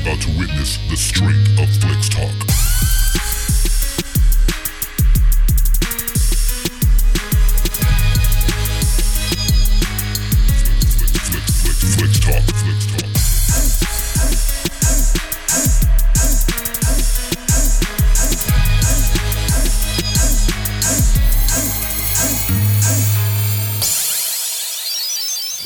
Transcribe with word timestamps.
about 0.00 0.20
to 0.20 0.30
witness 0.38 0.78
the 0.90 0.96
strength 0.96 1.58
of 1.58 1.68
Flex 1.80 2.08
Talk. 2.08 2.48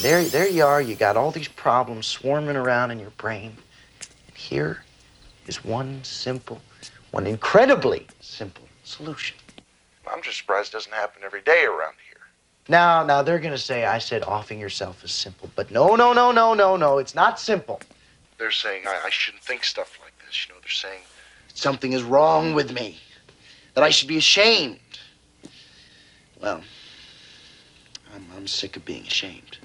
There, 0.01 0.25
there 0.25 0.49
you 0.49 0.65
are. 0.65 0.83
You 0.83 0.97
got 0.97 1.17
all 1.17 1.31
these 1.31 1.49
problems 1.49 2.07
swarming 2.07 2.57
around 2.57 2.91
in 2.91 2.99
your 2.99 3.11
brain. 3.11 3.57
And 4.43 4.51
here 4.51 4.83
is 5.47 5.65
one 5.65 6.03
simple, 6.03 6.61
one 7.13 7.27
incredibly 7.27 8.07
simple 8.21 8.65
solution. 8.83 9.37
I'm 10.11 10.21
just 10.23 10.39
surprised 10.39 10.71
it 10.71 10.73
doesn't 10.73 10.93
happen 10.93 11.23
every 11.25 11.43
day 11.43 11.65
around 11.65 11.95
here. 12.09 12.21
Now, 12.69 13.05
now 13.05 13.23
they're 13.23 13.39
gonna 13.39 13.57
say 13.57 13.85
I 13.85 13.99
said 13.99 14.23
offing 14.25 14.59
yourself 14.59 15.05
is 15.05 15.13
simple, 15.13 15.49
but 15.55 15.71
no, 15.71 15.95
no, 15.95 16.13
no, 16.13 16.33
no, 16.33 16.55
no, 16.55 16.77
no. 16.77 16.99
It's 16.99 17.15
not 17.15 17.39
simple. 17.39 17.81
They're 18.39 18.51
saying 18.51 18.83
I, 18.87 19.03
I 19.07 19.11
shouldn't 19.11 19.43
think 19.45 19.65
stuff 19.65 19.99
like 20.03 20.13
this. 20.27 20.47
You 20.47 20.55
know, 20.55 20.61
they're 20.61 20.71
saying 20.71 21.03
Something 21.55 21.93
is 21.93 22.03
wrong 22.03 22.55
with 22.55 22.73
me. 22.73 22.99
That 23.75 23.85
I 23.85 23.91
should 23.91 24.09
be 24.09 24.17
ashamed. 24.17 24.79
Well, 26.41 26.63
I'm, 28.15 28.27
I'm 28.37 28.47
sick 28.47 28.77
of 28.77 28.85
being 28.85 29.07
ashamed. 29.07 29.59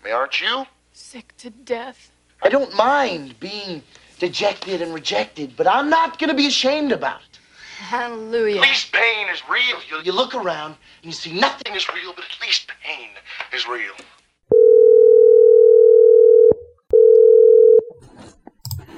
I 0.00 0.04
mean, 0.04 0.14
aren't 0.14 0.40
you? 0.40 0.66
Sick 0.92 1.34
to 1.38 1.50
death. 1.50 2.10
I 2.42 2.48
don't 2.48 2.74
mind 2.74 3.40
being 3.40 3.82
dejected 4.24 4.80
and 4.80 4.94
rejected, 4.94 5.54
but 5.54 5.66
I'm 5.66 5.90
not 5.90 6.18
gonna 6.18 6.32
be 6.34 6.46
ashamed 6.46 6.92
about 6.92 7.20
it. 7.20 7.38
Hallelujah. 7.78 8.56
At 8.56 8.62
least 8.62 8.90
pain 8.90 9.28
is 9.28 9.42
real. 9.50 9.76
You, 9.90 10.02
You 10.02 10.12
look 10.12 10.34
around 10.34 10.76
and 11.02 11.04
you 11.04 11.12
see 11.12 11.32
nothing. 11.38 11.74
Nothing 11.74 11.74
is 11.74 11.88
real, 11.94 12.14
but 12.14 12.24
at 12.24 12.40
least 12.40 12.70
pain 12.82 13.10
is 13.54 13.68
real. 13.68 13.92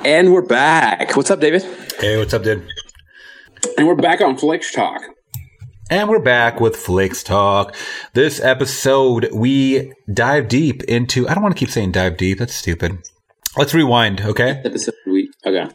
And 0.04 0.32
we're 0.32 0.42
back. 0.42 1.16
What's 1.16 1.32
up, 1.32 1.40
David? 1.40 1.62
Hey, 1.98 2.16
what's 2.18 2.32
up, 2.32 2.44
dude? 2.44 2.68
And 3.76 3.88
we're 3.88 3.96
back 3.96 4.20
on 4.20 4.36
Flex 4.36 4.72
Talk. 4.72 5.02
And 5.90 6.08
we're 6.08 6.20
back 6.20 6.60
with 6.60 6.76
Flix 6.76 7.24
Talk. 7.24 7.74
This 8.14 8.40
episode, 8.40 9.28
we 9.32 9.92
dive 10.12 10.46
deep 10.48 10.84
into. 10.84 11.28
I 11.28 11.34
don't 11.34 11.42
want 11.42 11.56
to 11.56 11.58
keep 11.58 11.70
saying 11.70 11.92
dive 11.92 12.16
deep. 12.16 12.38
That's 12.38 12.54
stupid. 12.54 12.98
Let's 13.56 13.72
rewind, 13.72 14.20
okay? 14.20 14.60
Episode 14.64 14.94
week. 15.06 15.15
Okay. 15.46 15.66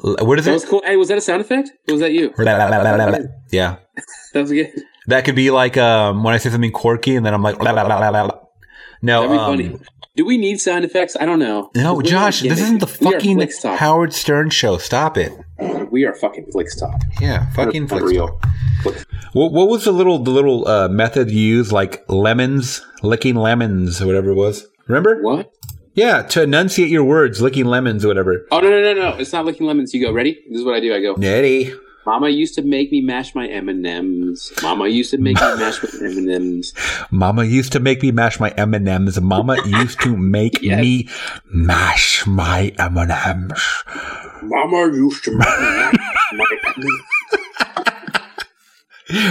What 0.00 0.38
is 0.38 0.44
That 0.44 0.50
It? 0.50 0.54
was 0.54 0.64
cool. 0.64 0.82
Hey, 0.84 0.96
was 0.96 1.08
that 1.08 1.18
a 1.18 1.20
sound 1.20 1.40
effect? 1.40 1.70
Or 1.88 1.92
was 1.94 2.00
that 2.00 2.12
you? 2.12 2.32
Yeah. 3.50 3.76
That 4.34 4.40
was 4.42 4.52
good. 4.52 4.70
That 5.06 5.24
could 5.24 5.34
be 5.34 5.50
like 5.50 5.76
um, 5.76 6.22
when 6.22 6.34
I 6.34 6.38
say 6.38 6.50
something 6.50 6.70
quirky 6.70 7.16
and 7.16 7.24
then 7.24 7.32
I'm 7.34 7.42
like, 7.42 7.58
no, 7.58 7.64
That'd 9.22 9.30
be 9.30 9.38
um, 9.38 9.46
funny. 9.46 9.80
Do 10.16 10.24
we 10.26 10.36
need 10.36 10.60
sound 10.60 10.84
effects? 10.84 11.16
I 11.18 11.24
don't 11.24 11.38
know. 11.38 11.70
no, 11.76 12.02
Josh, 12.02 12.42
this 12.42 12.60
isn't 12.60 12.80
the 12.80 12.86
fucking. 12.88 13.40
Howard 13.76 14.12
Stern 14.12 14.50
show. 14.50 14.76
Stop 14.76 15.16
it. 15.16 15.32
We 15.90 16.04
are 16.04 16.14
fucking 16.14 16.46
Flix 16.52 16.74
Talk. 16.78 17.00
Yeah, 17.20 17.48
fucking 17.52 17.90
Unreal. 17.90 18.28
Talk. 18.28 19.06
What, 19.32 19.52
what 19.52 19.68
was 19.68 19.84
the 19.84 19.92
little 19.92 20.18
the 20.18 20.30
little 20.30 20.66
uh, 20.66 20.88
method 20.88 21.30
you 21.30 21.40
used, 21.40 21.70
like 21.72 22.04
lemons, 22.08 22.84
licking 23.02 23.36
lemons, 23.36 24.02
or 24.02 24.06
whatever 24.06 24.30
it 24.30 24.34
was? 24.34 24.66
Remember? 24.88 25.22
What? 25.22 25.52
Yeah, 25.98 26.22
to 26.22 26.42
enunciate 26.44 26.90
your 26.90 27.02
words, 27.02 27.42
licking 27.42 27.64
lemons 27.64 28.04
or 28.04 28.08
whatever. 28.08 28.46
Oh 28.52 28.60
no 28.60 28.70
no 28.70 28.80
no 28.80 28.94
no! 28.94 29.16
It's 29.18 29.32
not 29.32 29.44
licking 29.44 29.66
lemons. 29.66 29.92
You 29.92 30.00
go 30.06 30.12
ready. 30.12 30.38
This 30.48 30.60
is 30.60 30.64
what 30.64 30.74
I 30.74 30.80
do. 30.80 30.94
I 30.94 31.00
go. 31.00 31.14
Nettie. 31.14 31.74
Mama 32.06 32.28
used 32.30 32.54
to 32.54 32.62
make 32.62 32.90
me 32.92 33.00
mash 33.02 33.34
my 33.34 33.46
M 33.48 33.68
and 33.68 33.84
M's. 33.84 34.52
Mama 34.62 34.86
used 34.86 35.10
to 35.10 35.18
make 35.18 35.36
me 35.36 35.42
mash 35.56 35.82
my 35.82 35.90
M 36.06 36.16
and 36.16 36.30
M's. 36.30 36.72
Mama 37.10 37.44
used 37.44 37.72
to 37.72 37.80
make 37.80 38.00
me 38.02 38.12
mash 38.12 38.38
my 38.40 38.50
M 38.50 38.72
and 38.74 38.88
M's. 38.88 39.20
Mama 39.20 39.56
used 39.66 40.00
to 40.00 40.16
make 40.16 40.58
Yes. 40.62 40.80
me 40.80 41.08
mash 41.52 42.26
my 42.26 42.72
M 42.78 42.96
and 42.96 43.10
M's. 43.10 43.60
Mama 44.42 44.94
used 44.96 45.24
to 45.24 45.32
make 45.32 45.48
me 45.48 45.98
mash 46.32 46.32
my. 46.32 46.46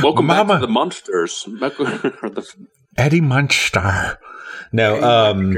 Welcome 0.03 0.25
Mama. 0.27 0.53
back 0.55 0.59
to 0.61 0.67
the 0.67 0.71
monsters. 0.71 1.45
Back- 1.59 1.79
or 1.79 2.29
the- 2.29 2.45
Eddie 2.97 3.21
Munster. 3.21 4.19
No, 4.73 5.01
um, 5.01 5.55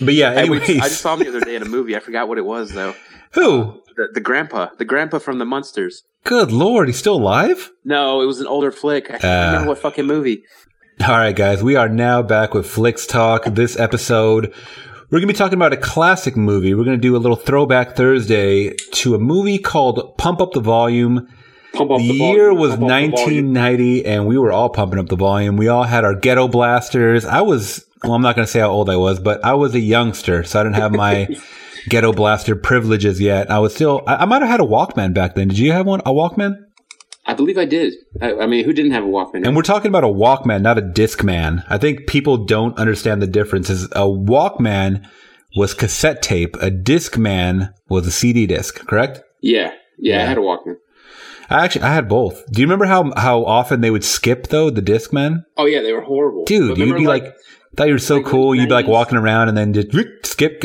but 0.00 0.14
yeah. 0.14 0.30
I, 0.30 0.34
Anyways, 0.36 0.68
I 0.70 0.88
just 0.88 1.00
saw 1.00 1.14
him 1.14 1.20
the 1.20 1.28
other 1.28 1.40
day 1.40 1.56
in 1.56 1.62
a 1.62 1.66
movie. 1.68 1.96
I 1.96 2.00
forgot 2.00 2.28
what 2.28 2.38
it 2.38 2.44
was 2.44 2.72
though. 2.72 2.94
who? 3.32 3.80
The, 3.96 4.08
the 4.14 4.20
grandpa, 4.20 4.68
the 4.78 4.84
grandpa 4.84 5.18
from 5.18 5.38
the 5.38 5.44
Munsters. 5.44 6.02
Good 6.24 6.50
lord, 6.52 6.88
he's 6.88 6.98
still 6.98 7.16
alive. 7.16 7.70
No, 7.84 8.20
it 8.22 8.26
was 8.26 8.40
an 8.40 8.46
older 8.46 8.72
flick. 8.72 9.06
I 9.10 9.18
can't 9.18 9.24
Uh. 9.24 9.46
remember 9.52 9.68
what 9.68 9.78
fucking 9.78 10.06
movie. 10.06 10.42
All 11.00 11.08
right, 11.08 11.34
guys, 11.34 11.62
we 11.62 11.74
are 11.76 11.88
now 11.88 12.22
back 12.22 12.54
with 12.54 12.66
Flicks 12.68 13.04
Talk. 13.06 13.44
This 13.46 13.78
episode, 13.78 14.54
we're 15.10 15.18
going 15.18 15.22
to 15.22 15.26
be 15.34 15.36
talking 15.36 15.58
about 15.58 15.72
a 15.72 15.76
classic 15.76 16.36
movie. 16.36 16.72
We're 16.72 16.84
going 16.84 16.96
to 16.96 17.00
do 17.02 17.16
a 17.16 17.18
little 17.18 17.36
throwback 17.36 17.96
Thursday 17.96 18.70
to 18.92 19.14
a 19.14 19.18
movie 19.18 19.58
called 19.58 20.16
Pump 20.18 20.40
Up 20.40 20.52
the 20.52 20.60
Volume. 20.60 21.26
Pump 21.72 21.90
up 21.90 21.98
The 21.98 22.06
the 22.08 22.14
year 22.14 22.44
volume, 22.50 22.58
was 22.60 22.70
pump 22.70 22.82
up 22.84 22.88
the 22.88 23.10
volume. 23.10 23.52
1990, 23.54 24.06
and 24.06 24.26
we 24.28 24.38
were 24.38 24.52
all 24.52 24.70
pumping 24.70 25.00
up 25.00 25.06
the 25.08 25.16
volume. 25.16 25.56
We 25.56 25.66
all 25.66 25.82
had 25.82 26.04
our 26.04 26.14
ghetto 26.14 26.46
blasters. 26.46 27.24
I 27.24 27.40
was, 27.40 27.84
well, 28.04 28.14
I'm 28.14 28.22
not 28.22 28.36
going 28.36 28.46
to 28.46 28.50
say 28.50 28.60
how 28.60 28.70
old 28.70 28.88
I 28.88 28.96
was, 28.96 29.18
but 29.18 29.44
I 29.44 29.54
was 29.54 29.74
a 29.74 29.80
youngster, 29.80 30.44
so 30.44 30.60
I 30.60 30.62
didn't 30.62 30.76
have 30.76 30.92
my 30.92 31.28
ghetto 31.88 32.12
blaster 32.12 32.56
privileges 32.56 33.20
yet. 33.20 33.50
I 33.50 33.58
was 33.58 33.74
still, 33.74 34.02
I, 34.06 34.16
I 34.16 34.24
might 34.24 34.42
have 34.42 34.50
had 34.50 34.60
a 34.60 34.64
Walkman 34.64 35.14
back 35.14 35.34
then. 35.34 35.48
Did 35.48 35.58
you 35.58 35.72
have 35.72 35.86
one, 35.86 36.00
a 36.00 36.12
Walkman? 36.12 36.56
I 37.26 37.34
believe 37.34 37.56
I 37.56 37.64
did. 37.64 37.94
I, 38.20 38.34
I 38.34 38.46
mean, 38.46 38.64
who 38.64 38.72
didn't 38.72 38.92
have 38.92 39.04
a 39.04 39.08
Walkman? 39.08 39.46
And 39.46 39.56
we're 39.56 39.62
talking 39.62 39.88
about 39.88 40.04
a 40.04 40.08
Walkman, 40.08 40.62
not 40.62 40.78
a 40.78 40.82
Discman. 40.82 41.64
I 41.68 41.78
think 41.78 42.06
people 42.06 42.44
don't 42.44 42.76
understand 42.78 43.22
the 43.22 43.26
difference. 43.26 43.70
Is 43.70 43.84
a 43.86 44.04
Walkman 44.04 45.08
was 45.56 45.72
cassette 45.72 46.20
tape, 46.20 46.56
a 46.56 46.70
Discman 46.70 47.72
was 47.88 48.06
a 48.06 48.10
CD 48.10 48.46
disc, 48.46 48.86
correct? 48.86 49.22
yeah, 49.40 49.72
yeah, 49.98 50.22
I 50.22 50.26
had 50.26 50.38
a 50.38 50.40
Walkman. 50.40 50.76
I 51.50 51.64
actually 51.64 51.82
I 51.82 51.94
had 51.94 52.08
both. 52.08 52.50
Do 52.50 52.60
you 52.60 52.66
remember 52.66 52.86
how 52.86 53.12
how 53.16 53.44
often 53.44 53.80
they 53.80 53.90
would 53.90 54.04
skip 54.04 54.48
though 54.48 54.70
the 54.70 54.82
Discman? 54.82 55.44
Oh 55.56 55.66
yeah, 55.66 55.82
they 55.82 55.92
were 55.92 56.00
horrible, 56.00 56.44
Dude, 56.44 56.78
you'd 56.78 56.96
be 56.96 57.06
like, 57.06 57.34
thought 57.76 57.86
you 57.88 57.94
were 57.94 57.98
so 57.98 58.16
like, 58.16 58.26
cool. 58.26 58.54
You'd 58.54 58.68
be 58.68 58.74
like 58.74 58.86
walking 58.86 59.18
around 59.18 59.48
and 59.48 59.56
then 59.56 59.72
just 59.72 59.90
skip, 60.26 60.64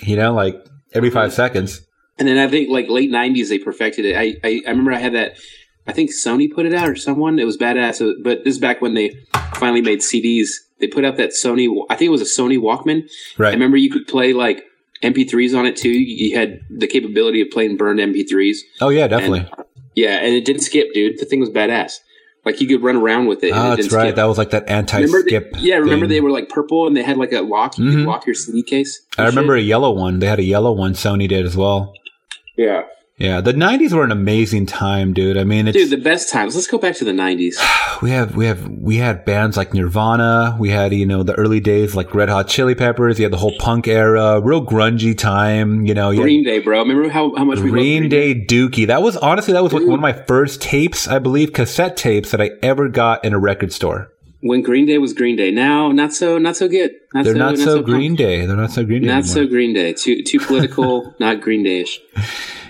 you 0.00 0.16
know, 0.16 0.32
like 0.34 0.54
every 0.92 1.10
five 1.10 1.32
seconds. 1.32 1.80
and 2.18 2.26
then 2.28 2.38
I 2.38 2.48
think 2.50 2.70
like 2.70 2.88
late 2.88 3.10
'90s 3.10 3.48
they 3.48 3.58
perfected 3.58 4.04
it. 4.04 4.16
I, 4.16 4.36
I 4.46 4.62
I 4.66 4.70
remember 4.70 4.92
I 4.92 4.98
had 4.98 5.14
that. 5.14 5.36
I 5.86 5.92
think 5.92 6.10
Sony 6.10 6.52
put 6.52 6.66
it 6.66 6.74
out 6.74 6.88
or 6.88 6.96
someone. 6.96 7.38
It 7.38 7.44
was 7.44 7.56
badass. 7.56 8.00
Uh, 8.00 8.14
But 8.22 8.44
this 8.44 8.54
is 8.56 8.60
back 8.60 8.80
when 8.82 8.94
they 8.94 9.14
finally 9.54 9.82
made 9.82 10.00
CDs. 10.00 10.48
They 10.80 10.88
put 10.88 11.04
out 11.04 11.16
that 11.16 11.30
Sony. 11.30 11.68
I 11.88 11.94
think 11.94 12.08
it 12.08 12.12
was 12.12 12.22
a 12.22 12.40
Sony 12.42 12.58
Walkman. 12.58 13.08
Right. 13.38 13.50
I 13.50 13.52
remember 13.52 13.76
you 13.76 13.90
could 13.90 14.06
play 14.06 14.32
like 14.32 14.64
MP3s 15.02 15.56
on 15.56 15.64
it 15.66 15.76
too. 15.76 15.90
You 15.90 16.36
had 16.36 16.60
the 16.70 16.86
capability 16.86 17.40
of 17.40 17.50
playing 17.50 17.76
burned 17.76 18.00
MP3s. 18.00 18.56
Oh 18.80 18.88
yeah, 18.88 19.06
definitely. 19.06 19.40
And, 19.40 19.50
yeah, 19.94 20.16
and 20.18 20.34
it 20.34 20.44
didn't 20.44 20.62
skip, 20.62 20.92
dude. 20.92 21.18
The 21.18 21.24
thing 21.24 21.40
was 21.40 21.50
badass. 21.50 21.98
Like 22.46 22.60
you 22.60 22.68
could 22.68 22.82
run 22.82 22.96
around 22.96 23.26
with 23.26 23.42
it. 23.44 23.50
and 23.50 23.58
Oh, 23.58 23.72
it 23.72 23.76
that's 23.76 23.92
right. 23.92 24.04
skip. 24.06 24.16
That 24.16 24.24
was 24.24 24.38
like 24.38 24.50
that 24.50 24.66
the- 24.66 24.72
anti-skip. 24.72 25.56
yeah, 25.58 25.74
remember 25.76 26.06
thing. 26.06 26.10
they 26.14 26.20
were 26.20 26.30
like 26.30 26.48
purple 26.48 26.86
and 26.86 26.96
they 26.96 27.02
had 27.02 27.18
like 27.18 27.32
a 27.32 27.40
lock. 27.42 27.76
You 27.76 27.84
Mhm. 27.84 27.92
could 27.92 28.06
lock 28.06 28.24
your 28.26 28.34
CD 28.34 28.62
case. 28.62 29.02
I 29.18 29.26
remember 29.26 29.56
a 29.56 29.60
yellow 29.60 29.90
one. 29.92 30.20
They 30.20 30.26
had 30.28 30.38
a 30.38 30.44
yellow 30.44 30.72
one. 30.72 30.92
Sony 30.94 31.28
did 31.28 31.44
as 31.44 31.56
well. 31.56 31.92
Yeah, 32.56 32.82
Yeah, 33.18 33.40
the 33.40 33.54
'90s 33.54 33.94
were 33.94 34.04
an 34.04 34.12
amazing 34.12 34.66
time, 34.66 35.14
dude. 35.14 35.38
I 35.38 35.44
mean, 35.44 35.68
it's 35.68 35.76
dude, 35.76 35.88
the 35.88 35.96
best 35.96 36.30
times. 36.30 36.54
Let's 36.54 36.66
go 36.66 36.76
back 36.76 36.96
to 36.96 37.04
the 37.04 37.12
'90s. 37.12 37.54
we 38.02 38.10
have 38.10 38.36
we 38.36 38.44
have 38.44 38.68
we 38.68 38.96
had 38.96 39.24
bands 39.24 39.56
like 39.56 39.72
Nirvana. 39.72 40.54
We 40.60 40.68
had 40.68 40.92
you 40.92 41.06
know 41.06 41.22
the 41.22 41.32
early 41.34 41.60
days 41.60 41.94
like 41.94 42.14
Red 42.14 42.28
Hot 42.28 42.46
Chili 42.46 42.74
Peppers. 42.74 43.18
You 43.18 43.24
had 43.24 43.32
the 43.32 43.38
whole 43.38 43.56
punk 43.58 43.88
era, 43.88 44.38
real 44.42 44.64
grungy 44.64 45.16
time. 45.16 45.86
You 45.86 45.94
know, 45.94 46.10
you 46.10 46.20
Green 46.20 46.44
Day, 46.44 46.58
bro. 46.58 46.80
Remember 46.80 47.08
how, 47.08 47.34
how 47.36 47.44
much 47.44 47.60
we 47.60 47.70
Green 47.70 48.10
Day 48.10 48.34
Dookie. 48.34 48.86
That 48.86 49.00
was 49.00 49.16
honestly 49.16 49.54
that 49.54 49.62
was 49.62 49.72
like 49.72 49.80
mm-hmm. 49.80 49.92
one 49.92 49.98
of 49.98 50.02
my 50.02 50.12
first 50.12 50.60
tapes, 50.60 51.08
I 51.08 51.18
believe, 51.18 51.54
cassette 51.54 51.96
tapes 51.96 52.32
that 52.32 52.42
I 52.42 52.50
ever 52.62 52.90
got 52.90 53.24
in 53.24 53.32
a 53.32 53.38
record 53.38 53.72
store. 53.72 54.12
when 54.42 54.60
Green 54.60 54.84
Day 54.84 54.98
was 54.98 55.14
Green 55.14 55.36
Day. 55.36 55.50
Now, 55.50 55.90
not 55.90 56.12
so, 56.12 56.36
not 56.36 56.56
so 56.56 56.68
good. 56.68 56.90
Not 57.14 57.24
They're 57.24 57.34
not 57.34 57.56
so 57.56 57.76
punk. 57.76 57.86
Green 57.86 58.14
Day. 58.14 58.44
They're 58.44 58.56
not 58.56 58.72
so 58.72 58.84
Green 58.84 59.00
Day. 59.00 59.08
Not 59.08 59.24
anymore. 59.24 59.34
so 59.34 59.46
Green 59.46 59.72
Day. 59.72 59.94
Too 59.94 60.22
too 60.22 60.38
political. 60.38 61.14
not 61.18 61.40
Green 61.40 61.64
Dayish. 61.64 61.96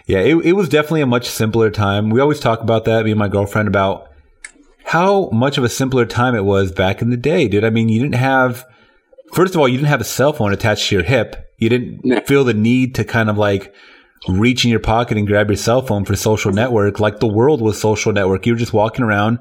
Yeah, 0.07 0.21
it, 0.21 0.37
it 0.37 0.53
was 0.53 0.69
definitely 0.69 1.01
a 1.01 1.07
much 1.07 1.29
simpler 1.29 1.71
time. 1.71 2.11
We 2.11 2.21
always 2.21 2.41
talk 2.41 2.61
about 2.61 2.85
that, 2.85 3.05
me 3.05 3.11
and 3.11 3.19
my 3.19 3.29
girlfriend, 3.29 3.67
about 3.69 4.09
how 4.85 5.29
much 5.31 5.59
of 5.59 5.65
a 5.65 5.69
simpler 5.69 6.07
time 6.07 6.37
it 6.37 6.45
was 6.45 6.71
back 6.71 7.03
in 7.03 7.11
the 7.11 7.17
day, 7.17 7.49
dude. 7.49 7.65
I 7.65 7.71
mean, 7.71 7.89
you 7.89 8.01
didn't 8.01 8.15
have, 8.15 8.65
first 9.33 9.55
of 9.55 9.61
all, 9.61 9.69
you 9.69 9.77
didn't 9.77 9.89
have 9.89 10.01
a 10.01 10.05
cell 10.05 10.33
phone 10.33 10.53
attached 10.53 10.89
to 10.89 10.95
your 10.95 11.05
hip. 11.05 11.53
You 11.59 11.69
didn't 11.69 12.27
feel 12.27 12.45
the 12.45 12.55
need 12.55 12.95
to 12.95 13.05
kind 13.05 13.29
of 13.29 13.37
like 13.37 13.75
reach 14.29 14.65
in 14.65 14.71
your 14.71 14.81
pocket 14.81 15.17
and 15.17 15.27
grab 15.27 15.49
your 15.49 15.57
cell 15.57 15.83
phone 15.83 16.05
for 16.05 16.17
social 16.17 16.53
network. 16.53 17.01
Like 17.01 17.21
the 17.21 17.27
world 17.27 17.61
was 17.61 17.81
social 17.81 18.13
network. 18.13 18.47
You 18.47 18.53
were 18.53 18.59
just 18.59 18.73
walking 18.73 19.05
around. 19.05 19.39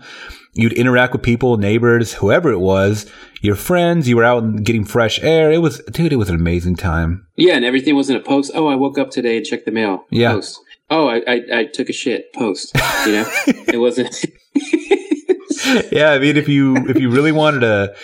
You'd 0.54 0.74
interact 0.74 1.12
with 1.12 1.22
people, 1.22 1.58
neighbors, 1.58 2.14
whoever 2.14 2.50
it 2.50 2.60
was, 2.60 3.12
your 3.42 3.56
friends. 3.56 4.08
You 4.08 4.16
were 4.16 4.24
out 4.24 4.42
and 4.42 4.64
getting 4.64 4.86
fresh 4.86 5.22
air. 5.22 5.52
It 5.52 5.58
was, 5.58 5.80
dude, 5.92 6.14
it 6.14 6.18
was 6.18 6.30
an 6.30 6.36
amazing 6.36 6.78
time. 6.78 7.28
Yeah, 7.36 7.56
and 7.56 7.66
everything 7.66 7.96
wasn't 7.96 8.20
a 8.20 8.24
post. 8.24 8.52
Oh, 8.56 8.68
I 8.68 8.76
woke 8.76 8.98
up 8.98 9.10
today 9.10 9.36
and 9.38 9.46
checked 9.46 9.66
the 9.66 9.72
mail. 9.72 10.06
Yeah. 10.12 10.32
Post. 10.32 10.62
Oh, 10.90 11.10
I, 11.10 11.22
I, 11.28 11.42
I 11.54 11.66
took 11.66 11.90
a 11.90 11.94
shit. 11.94 12.32
Post. 12.34 12.76
You 13.06 13.12
know, 13.12 13.26
it 13.48 13.80
wasn't. 13.80 14.16
yeah, 15.92 16.12
I 16.12 16.20
mean, 16.20 16.38
if 16.38 16.48
you 16.48 16.76
if 16.88 17.00
you 17.00 17.10
really 17.10 17.32
wanted 17.32 17.62
to 17.62 17.96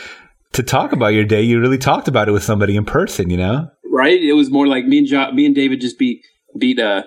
to 0.53 0.63
talk 0.63 0.91
about 0.91 1.09
your 1.09 1.23
day, 1.23 1.41
you 1.41 1.59
really 1.59 1.77
talked 1.77 2.07
about 2.07 2.27
it 2.27 2.31
with 2.31 2.43
somebody 2.43 2.75
in 2.75 2.85
person. 2.85 3.29
You 3.29 3.37
know, 3.37 3.71
right? 3.91 4.19
It 4.19 4.33
was 4.33 4.49
more 4.49 4.67
like 4.67 4.85
me 4.85 4.99
and 4.99 5.07
jo- 5.07 5.31
me 5.31 5.45
and 5.45 5.55
David 5.55 5.79
just 5.79 5.99
beat 5.99 6.25
beat 6.57 6.79
uh 6.79 7.03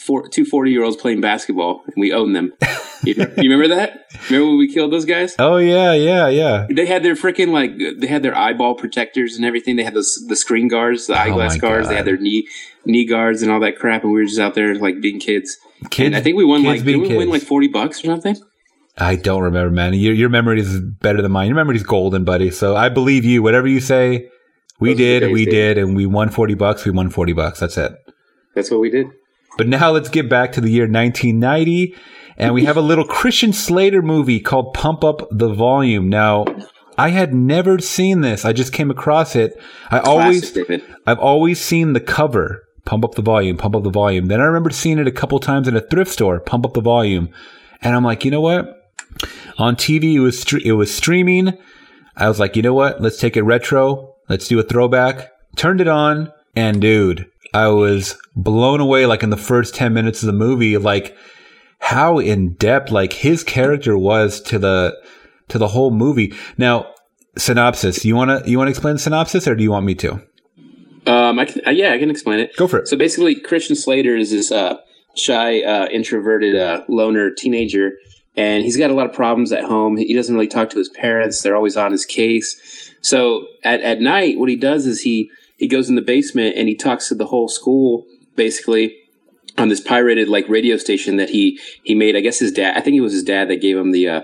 four, 0.00 0.28
two 0.28 0.44
40 0.44 0.70
year 0.70 0.82
olds 0.84 0.96
playing 0.96 1.20
basketball, 1.20 1.82
and 1.86 1.94
we 1.96 2.12
owned 2.12 2.34
them. 2.34 2.52
you, 3.04 3.14
you 3.14 3.26
remember 3.50 3.68
that? 3.68 4.06
Remember 4.30 4.48
when 4.50 4.58
we 4.58 4.72
killed 4.72 4.92
those 4.92 5.04
guys? 5.04 5.34
Oh 5.38 5.56
yeah, 5.56 5.92
yeah, 5.92 6.28
yeah. 6.28 6.66
They 6.70 6.86
had 6.86 7.02
their 7.02 7.14
freaking 7.14 7.50
like 7.50 7.72
they 7.98 8.06
had 8.06 8.22
their 8.22 8.36
eyeball 8.36 8.74
protectors 8.74 9.36
and 9.36 9.44
everything. 9.44 9.76
They 9.76 9.84
had 9.84 9.94
those 9.94 10.24
the 10.28 10.36
screen 10.36 10.68
guards, 10.68 11.06
the 11.06 11.18
eyeglass 11.18 11.54
my 11.54 11.58
guards. 11.58 11.88
They 11.88 11.96
had 11.96 12.06
their 12.06 12.16
knee 12.16 12.48
knee 12.84 13.06
guards 13.06 13.42
and 13.42 13.50
all 13.50 13.60
that 13.60 13.78
crap, 13.78 14.02
and 14.02 14.12
we 14.12 14.20
were 14.20 14.26
just 14.26 14.40
out 14.40 14.54
there 14.54 14.74
like 14.76 15.00
being 15.00 15.20
kids. 15.20 15.56
Kids, 15.90 16.06
and 16.06 16.16
I 16.16 16.20
think 16.20 16.36
we 16.36 16.44
won 16.44 16.62
like 16.62 16.84
did 16.84 16.96
we 16.96 17.16
win 17.16 17.30
like 17.30 17.42
forty 17.42 17.68
bucks 17.68 18.00
or 18.00 18.06
something. 18.06 18.36
I 18.96 19.16
don't 19.16 19.42
remember, 19.42 19.70
man. 19.70 19.94
Your 19.94 20.14
your 20.14 20.28
memory 20.28 20.60
is 20.60 20.80
better 20.80 21.20
than 21.20 21.32
mine. 21.32 21.48
Your 21.48 21.56
memory 21.56 21.76
is 21.76 21.82
golden, 21.82 22.24
buddy. 22.24 22.50
So 22.50 22.76
I 22.76 22.88
believe 22.88 23.24
you. 23.24 23.42
Whatever 23.42 23.66
you 23.66 23.80
say, 23.80 24.28
we 24.78 24.90
Those 24.90 24.98
did, 24.98 25.32
we 25.32 25.44
did, 25.44 25.78
and 25.78 25.96
we 25.96 26.06
won 26.06 26.30
forty 26.30 26.54
bucks. 26.54 26.84
We 26.84 26.92
won 26.92 27.10
forty 27.10 27.32
bucks. 27.32 27.58
That's 27.60 27.76
it. 27.76 27.92
That's 28.54 28.70
what 28.70 28.80
we 28.80 28.90
did. 28.90 29.08
But 29.56 29.68
now 29.68 29.90
let's 29.90 30.08
get 30.08 30.28
back 30.28 30.52
to 30.52 30.60
the 30.60 30.70
year 30.70 30.84
1990, 30.84 31.94
and 32.36 32.54
we 32.54 32.64
have 32.64 32.76
a 32.76 32.80
little 32.80 33.06
Christian 33.06 33.52
Slater 33.52 34.02
movie 34.02 34.40
called 34.40 34.74
Pump 34.74 35.04
Up 35.04 35.28
the 35.30 35.52
Volume. 35.52 36.08
Now, 36.08 36.44
I 36.98 37.10
had 37.10 37.34
never 37.34 37.78
seen 37.78 38.20
this. 38.20 38.44
I 38.44 38.52
just 38.52 38.72
came 38.72 38.90
across 38.90 39.36
it. 39.36 39.60
I 39.90 40.00
always, 40.00 40.50
David. 40.50 40.82
I've 41.06 41.18
always 41.18 41.60
seen 41.60 41.92
the 41.92 42.00
cover, 42.00 42.64
Pump 42.84 43.04
Up 43.04 43.14
the 43.14 43.22
Volume, 43.22 43.56
Pump 43.56 43.76
Up 43.76 43.82
the 43.82 43.90
Volume. 43.90 44.26
Then 44.26 44.40
I 44.40 44.44
remember 44.44 44.70
seeing 44.70 44.98
it 44.98 45.06
a 45.06 45.12
couple 45.12 45.38
times 45.38 45.68
in 45.68 45.76
a 45.76 45.80
thrift 45.80 46.10
store, 46.10 46.40
Pump 46.40 46.66
Up 46.66 46.74
the 46.74 46.80
Volume, 46.80 47.30
and 47.80 47.94
I'm 47.94 48.04
like, 48.04 48.24
you 48.24 48.30
know 48.30 48.40
what? 48.40 48.92
On 49.58 49.76
TV, 49.76 50.14
it 50.14 50.20
was 50.20 50.42
stre- 50.42 50.64
it 50.64 50.72
was 50.72 50.92
streaming. 50.92 51.56
I 52.16 52.28
was 52.28 52.40
like, 52.40 52.56
you 52.56 52.62
know 52.62 52.74
what? 52.74 53.00
Let's 53.00 53.18
take 53.18 53.36
it 53.36 53.42
retro. 53.42 54.14
Let's 54.28 54.48
do 54.48 54.58
a 54.58 54.62
throwback. 54.62 55.30
Turned 55.56 55.80
it 55.80 55.88
on, 55.88 56.32
and 56.56 56.80
dude, 56.80 57.26
I 57.54 57.68
was 57.68 58.18
blown 58.34 58.80
away. 58.80 59.06
Like 59.06 59.22
in 59.22 59.30
the 59.30 59.36
first 59.36 59.74
ten 59.74 59.94
minutes 59.94 60.22
of 60.22 60.26
the 60.26 60.32
movie, 60.32 60.76
like 60.76 61.16
how 61.78 62.18
in 62.18 62.54
depth 62.54 62.90
like 62.90 63.12
his 63.12 63.44
character 63.44 63.96
was 63.96 64.40
to 64.42 64.58
the 64.58 64.98
to 65.48 65.58
the 65.58 65.68
whole 65.68 65.90
movie. 65.90 66.34
Now, 66.58 66.92
synopsis. 67.38 68.04
You 68.04 68.16
wanna 68.16 68.42
you 68.44 68.58
wanna 68.58 68.70
explain 68.70 68.94
the 68.94 69.00
synopsis, 69.00 69.46
or 69.46 69.54
do 69.54 69.62
you 69.62 69.70
want 69.70 69.86
me 69.86 69.94
to? 69.96 70.20
Um, 71.06 71.38
I 71.38 71.44
can, 71.44 71.60
uh, 71.66 71.70
yeah, 71.70 71.92
I 71.92 71.98
can 71.98 72.10
explain 72.10 72.40
it. 72.40 72.56
Go 72.56 72.66
for 72.66 72.78
it. 72.78 72.88
So 72.88 72.96
basically, 72.96 73.34
Christian 73.34 73.76
Slater 73.76 74.16
is 74.16 74.30
this 74.30 74.50
uh, 74.50 74.78
shy, 75.14 75.60
uh, 75.60 75.86
introverted 75.88 76.56
uh, 76.56 76.82
loner 76.88 77.30
teenager, 77.30 77.92
and 78.36 78.64
he's 78.64 78.76
got 78.76 78.90
a 78.90 78.94
lot 78.94 79.06
of 79.06 79.12
problems 79.12 79.52
at 79.52 79.64
home. 79.64 79.96
He 79.96 80.14
doesn't 80.14 80.34
really 80.34 80.48
talk 80.48 80.70
to 80.70 80.78
his 80.78 80.88
parents; 80.88 81.42
they're 81.42 81.56
always 81.56 81.76
on 81.76 81.92
his 81.92 82.06
case. 82.06 82.90
So 83.02 83.46
at 83.62 83.80
at 83.82 84.00
night, 84.00 84.38
what 84.38 84.48
he 84.48 84.56
does 84.56 84.86
is 84.86 85.02
he 85.02 85.30
he 85.56 85.68
goes 85.68 85.88
in 85.88 85.94
the 85.94 86.02
basement 86.02 86.56
and 86.56 86.68
he 86.68 86.74
talks 86.74 87.08
to 87.08 87.14
the 87.14 87.26
whole 87.26 87.48
school, 87.48 88.04
basically 88.36 88.96
on 89.56 89.68
this 89.68 89.80
pirated 89.80 90.28
like 90.28 90.48
radio 90.48 90.76
station 90.76 91.16
that 91.16 91.30
he 91.30 91.60
he 91.82 91.94
made. 91.94 92.16
I 92.16 92.20
guess 92.20 92.38
his 92.38 92.52
dad. 92.52 92.76
I 92.76 92.80
think 92.80 92.96
it 92.96 93.00
was 93.00 93.12
his 93.12 93.22
dad 93.22 93.48
that 93.48 93.60
gave 93.60 93.76
him 93.76 93.92
the 93.92 94.08
uh, 94.08 94.22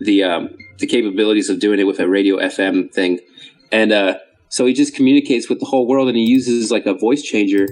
the 0.00 0.22
um, 0.22 0.56
the 0.78 0.86
capabilities 0.86 1.48
of 1.48 1.58
doing 1.58 1.80
it 1.80 1.86
with 1.86 1.98
a 1.98 2.08
radio 2.08 2.36
FM 2.36 2.92
thing, 2.92 3.18
and 3.72 3.92
uh, 3.92 4.18
so 4.48 4.66
he 4.66 4.72
just 4.72 4.94
communicates 4.94 5.48
with 5.48 5.60
the 5.60 5.66
whole 5.66 5.86
world, 5.86 6.08
and 6.08 6.16
he 6.16 6.24
uses 6.24 6.70
like 6.70 6.86
a 6.86 6.94
voice 6.94 7.22
changer, 7.22 7.66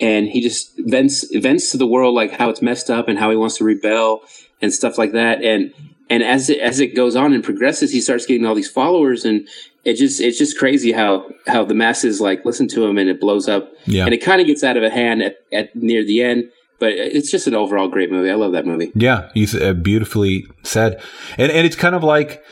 and 0.00 0.28
he 0.28 0.40
just 0.40 0.72
vents 0.78 1.24
vents 1.36 1.70
to 1.70 1.78
the 1.78 1.86
world 1.86 2.14
like 2.14 2.32
how 2.32 2.50
it's 2.50 2.62
messed 2.62 2.90
up 2.90 3.08
and 3.08 3.18
how 3.18 3.30
he 3.30 3.36
wants 3.36 3.58
to 3.58 3.64
rebel 3.64 4.22
and 4.60 4.72
stuff 4.72 4.98
like 4.98 5.12
that, 5.12 5.42
and 5.42 5.72
and 6.10 6.22
as 6.22 6.50
it 6.50 6.58
as 6.58 6.80
it 6.80 6.96
goes 6.96 7.14
on 7.14 7.32
and 7.32 7.44
progresses, 7.44 7.92
he 7.92 8.00
starts 8.00 8.26
getting 8.26 8.44
all 8.44 8.54
these 8.54 8.70
followers, 8.70 9.24
and 9.24 9.48
it 9.88 9.94
just 9.96 10.20
it's 10.20 10.38
just 10.38 10.58
crazy 10.58 10.92
how 10.92 11.24
how 11.46 11.64
the 11.64 11.74
masses 11.74 12.20
like 12.20 12.44
listen 12.44 12.68
to 12.68 12.84
him, 12.84 12.98
and 12.98 13.08
it 13.10 13.20
blows 13.20 13.48
up, 13.48 13.70
Yeah. 13.86 14.04
and 14.04 14.12
it 14.14 14.18
kind 14.18 14.40
of 14.40 14.46
gets 14.46 14.62
out 14.62 14.76
of 14.76 14.82
a 14.82 14.90
hand 14.90 15.22
at, 15.22 15.36
at 15.52 15.74
near 15.74 16.04
the 16.04 16.22
end. 16.22 16.44
But 16.80 16.92
it's 16.92 17.30
just 17.30 17.46
an 17.48 17.54
overall 17.54 17.88
great 17.88 18.10
movie. 18.12 18.30
I 18.30 18.34
love 18.34 18.52
that 18.52 18.64
movie. 18.66 18.92
Yeah, 18.94 19.30
you 19.34 19.44
s- 19.44 19.54
uh, 19.54 19.72
beautifully 19.72 20.46
said, 20.62 21.00
and 21.36 21.50
and 21.50 21.66
it's 21.66 21.74
kind 21.76 21.94
of 21.96 22.04
like 22.04 22.42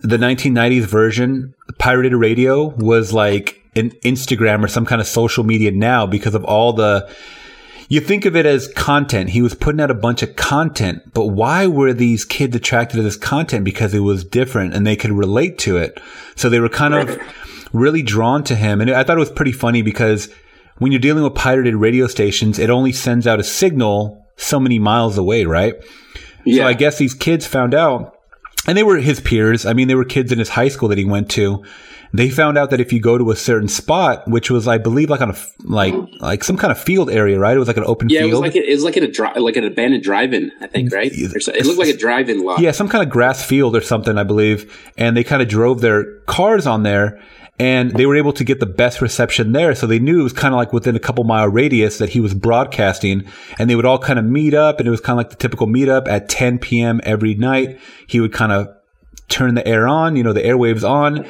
the 0.00 0.18
1990s 0.18 0.84
version. 0.84 1.54
Pirated 1.78 2.12
radio 2.14 2.64
was 2.76 3.12
like 3.12 3.62
an 3.76 3.90
Instagram 4.04 4.62
or 4.64 4.68
some 4.68 4.84
kind 4.84 5.00
of 5.00 5.06
social 5.06 5.44
media 5.44 5.70
now 5.70 6.06
because 6.06 6.34
of 6.34 6.44
all 6.44 6.72
the. 6.74 7.08
You 7.90 8.00
think 8.00 8.26
of 8.26 8.36
it 8.36 8.44
as 8.44 8.68
content. 8.68 9.30
He 9.30 9.40
was 9.40 9.54
putting 9.54 9.80
out 9.80 9.90
a 9.90 9.94
bunch 9.94 10.22
of 10.22 10.36
content, 10.36 11.14
but 11.14 11.26
why 11.26 11.66
were 11.66 11.94
these 11.94 12.26
kids 12.26 12.54
attracted 12.54 12.98
to 12.98 13.02
this 13.02 13.16
content? 13.16 13.64
Because 13.64 13.94
it 13.94 14.00
was 14.00 14.24
different 14.24 14.74
and 14.74 14.86
they 14.86 14.94
could 14.94 15.10
relate 15.10 15.56
to 15.60 15.78
it. 15.78 15.98
So 16.36 16.50
they 16.50 16.60
were 16.60 16.68
kind 16.68 16.94
of 16.94 17.18
really 17.72 18.02
drawn 18.02 18.44
to 18.44 18.54
him. 18.54 18.82
And 18.82 18.90
I 18.90 19.04
thought 19.04 19.16
it 19.16 19.20
was 19.20 19.30
pretty 19.30 19.52
funny 19.52 19.80
because 19.80 20.28
when 20.76 20.92
you're 20.92 21.00
dealing 21.00 21.24
with 21.24 21.34
pirated 21.34 21.74
radio 21.76 22.06
stations, 22.06 22.58
it 22.58 22.68
only 22.68 22.92
sends 22.92 23.26
out 23.26 23.40
a 23.40 23.44
signal 23.44 24.22
so 24.36 24.60
many 24.60 24.78
miles 24.78 25.16
away, 25.16 25.46
right? 25.46 25.74
Yeah, 26.44 26.64
So 26.64 26.68
I 26.68 26.72
guess 26.74 26.98
these 26.98 27.14
kids 27.14 27.46
found 27.46 27.74
out, 27.74 28.17
and 28.66 28.76
they 28.76 28.82
were 28.82 28.96
his 28.98 29.20
peers. 29.20 29.64
I 29.66 29.72
mean, 29.72 29.88
they 29.88 29.94
were 29.94 30.04
kids 30.04 30.32
in 30.32 30.38
his 30.38 30.48
high 30.50 30.68
school 30.68 30.88
that 30.88 30.98
he 30.98 31.04
went 31.04 31.30
to. 31.32 31.64
They 32.14 32.30
found 32.30 32.56
out 32.56 32.70
that 32.70 32.80
if 32.80 32.90
you 32.90 33.00
go 33.00 33.18
to 33.18 33.30
a 33.30 33.36
certain 33.36 33.68
spot, 33.68 34.26
which 34.26 34.50
was, 34.50 34.66
I 34.66 34.78
believe, 34.78 35.10
like 35.10 35.20
on 35.20 35.30
a 35.30 35.36
like 35.64 35.94
like 36.20 36.42
some 36.42 36.56
kind 36.56 36.70
of 36.72 36.78
field 36.78 37.10
area, 37.10 37.38
right? 37.38 37.54
It 37.54 37.58
was 37.58 37.68
like 37.68 37.76
an 37.76 37.84
open 37.84 38.08
Yeah, 38.08 38.20
it 38.20 38.28
field. 38.28 38.42
was 38.42 38.54
like 38.54 38.56
a, 38.56 38.66
it 38.70 38.74
was 38.74 38.82
like 38.82 38.96
in 38.96 39.04
a 39.04 39.10
dri- 39.12 39.38
like 39.38 39.56
an 39.56 39.64
abandoned 39.64 40.02
drive-in, 40.04 40.50
I 40.62 40.68
think, 40.68 40.90
right? 40.90 41.12
So, 41.12 41.52
it 41.52 41.66
looked 41.66 41.78
like 41.78 41.88
a 41.94 41.96
drive-in 41.96 42.42
lot. 42.44 42.60
yeah, 42.60 42.70
some 42.72 42.88
kind 42.88 43.04
of 43.04 43.10
grass 43.10 43.44
field 43.44 43.76
or 43.76 43.82
something, 43.82 44.16
I 44.16 44.22
believe. 44.22 44.74
And 44.96 45.16
they 45.18 45.22
kind 45.24 45.42
of 45.42 45.48
drove 45.48 45.82
their 45.82 46.14
cars 46.20 46.66
on 46.66 46.82
there 46.82 47.20
and 47.58 47.90
they 47.92 48.06
were 48.06 48.16
able 48.16 48.32
to 48.34 48.44
get 48.44 48.60
the 48.60 48.66
best 48.66 49.00
reception 49.00 49.52
there. 49.52 49.74
So 49.74 49.86
they 49.86 49.98
knew 49.98 50.20
it 50.20 50.22
was 50.22 50.32
kind 50.32 50.54
of 50.54 50.58
like 50.58 50.72
within 50.72 50.94
a 50.94 51.00
couple 51.00 51.24
mile 51.24 51.48
radius 51.48 51.98
that 51.98 52.10
he 52.10 52.20
was 52.20 52.32
broadcasting 52.34 53.24
and 53.58 53.68
they 53.68 53.74
would 53.74 53.84
all 53.86 53.98
kind 53.98 54.18
of 54.18 54.24
meet 54.24 54.54
up 54.54 54.78
and 54.78 54.86
it 54.86 54.90
was 54.90 55.00
kind 55.00 55.18
of 55.18 55.24
like 55.24 55.30
the 55.30 55.36
typical 55.36 55.66
meetup 55.66 56.06
at 56.08 56.28
10 56.28 56.58
p.m. 56.60 57.00
every 57.02 57.34
night. 57.34 57.80
He 58.06 58.20
would 58.20 58.32
kind 58.32 58.52
of 58.52 58.68
turn 59.28 59.54
the 59.54 59.66
air 59.66 59.88
on, 59.88 60.14
you 60.16 60.22
know, 60.22 60.32
the 60.32 60.42
airwaves 60.42 60.88
on 60.88 61.26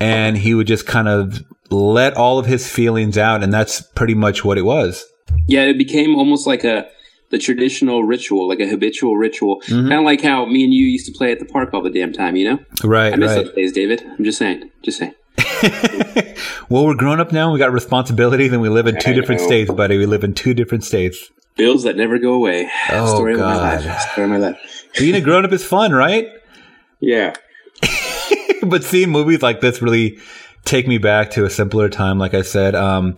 and 0.00 0.36
he 0.36 0.54
would 0.54 0.66
just 0.66 0.86
kind 0.86 1.08
of 1.08 1.44
let 1.70 2.16
all 2.16 2.38
of 2.38 2.46
his 2.46 2.68
feelings 2.68 3.16
out. 3.18 3.42
And 3.42 3.52
that's 3.52 3.80
pretty 3.80 4.14
much 4.14 4.44
what 4.44 4.58
it 4.58 4.62
was. 4.62 5.04
Yeah, 5.46 5.62
it 5.64 5.78
became 5.78 6.16
almost 6.16 6.46
like 6.46 6.64
a 6.64 6.88
the 7.30 7.38
traditional 7.38 8.04
ritual, 8.04 8.48
like 8.48 8.58
a 8.60 8.66
habitual 8.66 9.16
ritual, 9.18 9.60
Mm-hmm. 9.66 9.88
kind 9.88 10.00
of 10.00 10.04
like 10.04 10.22
how 10.22 10.46
me 10.46 10.64
and 10.64 10.72
you 10.72 10.86
used 10.86 11.04
to 11.06 11.12
play 11.12 11.30
at 11.30 11.38
the 11.38 11.44
park 11.44 11.74
all 11.74 11.82
the 11.82 11.90
damn 11.90 12.12
time. 12.12 12.36
You 12.36 12.50
know, 12.52 12.58
Right. 12.82 13.12
I 13.12 13.16
miss 13.16 13.36
right. 13.36 13.44
those 13.44 13.54
days, 13.54 13.72
David. 13.72 14.02
I'm 14.18 14.24
just 14.24 14.38
saying, 14.38 14.70
just 14.82 14.98
saying. 14.98 15.12
Well, 16.70 16.84
we're 16.84 16.94
grown 16.96 17.18
up 17.18 17.32
now. 17.32 17.50
We 17.50 17.58
got 17.58 17.72
responsibilities, 17.72 18.52
and 18.52 18.60
we 18.60 18.68
live 18.68 18.86
in 18.86 19.00
two 19.00 19.12
I 19.12 19.14
different 19.14 19.40
know. 19.40 19.46
states, 19.46 19.72
buddy. 19.72 19.96
We 19.96 20.04
live 20.04 20.22
in 20.22 20.34
two 20.34 20.52
different 20.52 20.84
states. 20.84 21.30
Bills 21.56 21.84
that 21.84 21.96
never 21.96 22.18
go 22.18 22.34
away. 22.34 22.70
Oh, 22.90 23.14
Story 23.14 23.34
of 23.34 23.40
my 23.40 23.54
God. 23.54 23.84
life. 23.86 24.00
Story 24.12 24.24
of 24.24 24.30
my 24.30 24.36
life. 24.36 24.86
Being 24.98 25.14
a 25.14 25.20
grown 25.22 25.46
up 25.46 25.52
is 25.52 25.64
fun, 25.64 25.92
right? 25.92 26.28
Yeah. 27.00 27.34
but 28.62 28.84
seeing 28.84 29.10
movies 29.10 29.40
like 29.40 29.62
this 29.62 29.80
really 29.80 30.18
take 30.66 30.86
me 30.86 30.98
back 30.98 31.30
to 31.30 31.46
a 31.46 31.50
simpler 31.50 31.88
time, 31.88 32.18
like 32.18 32.34
I 32.34 32.42
said. 32.42 32.74
Um, 32.74 33.16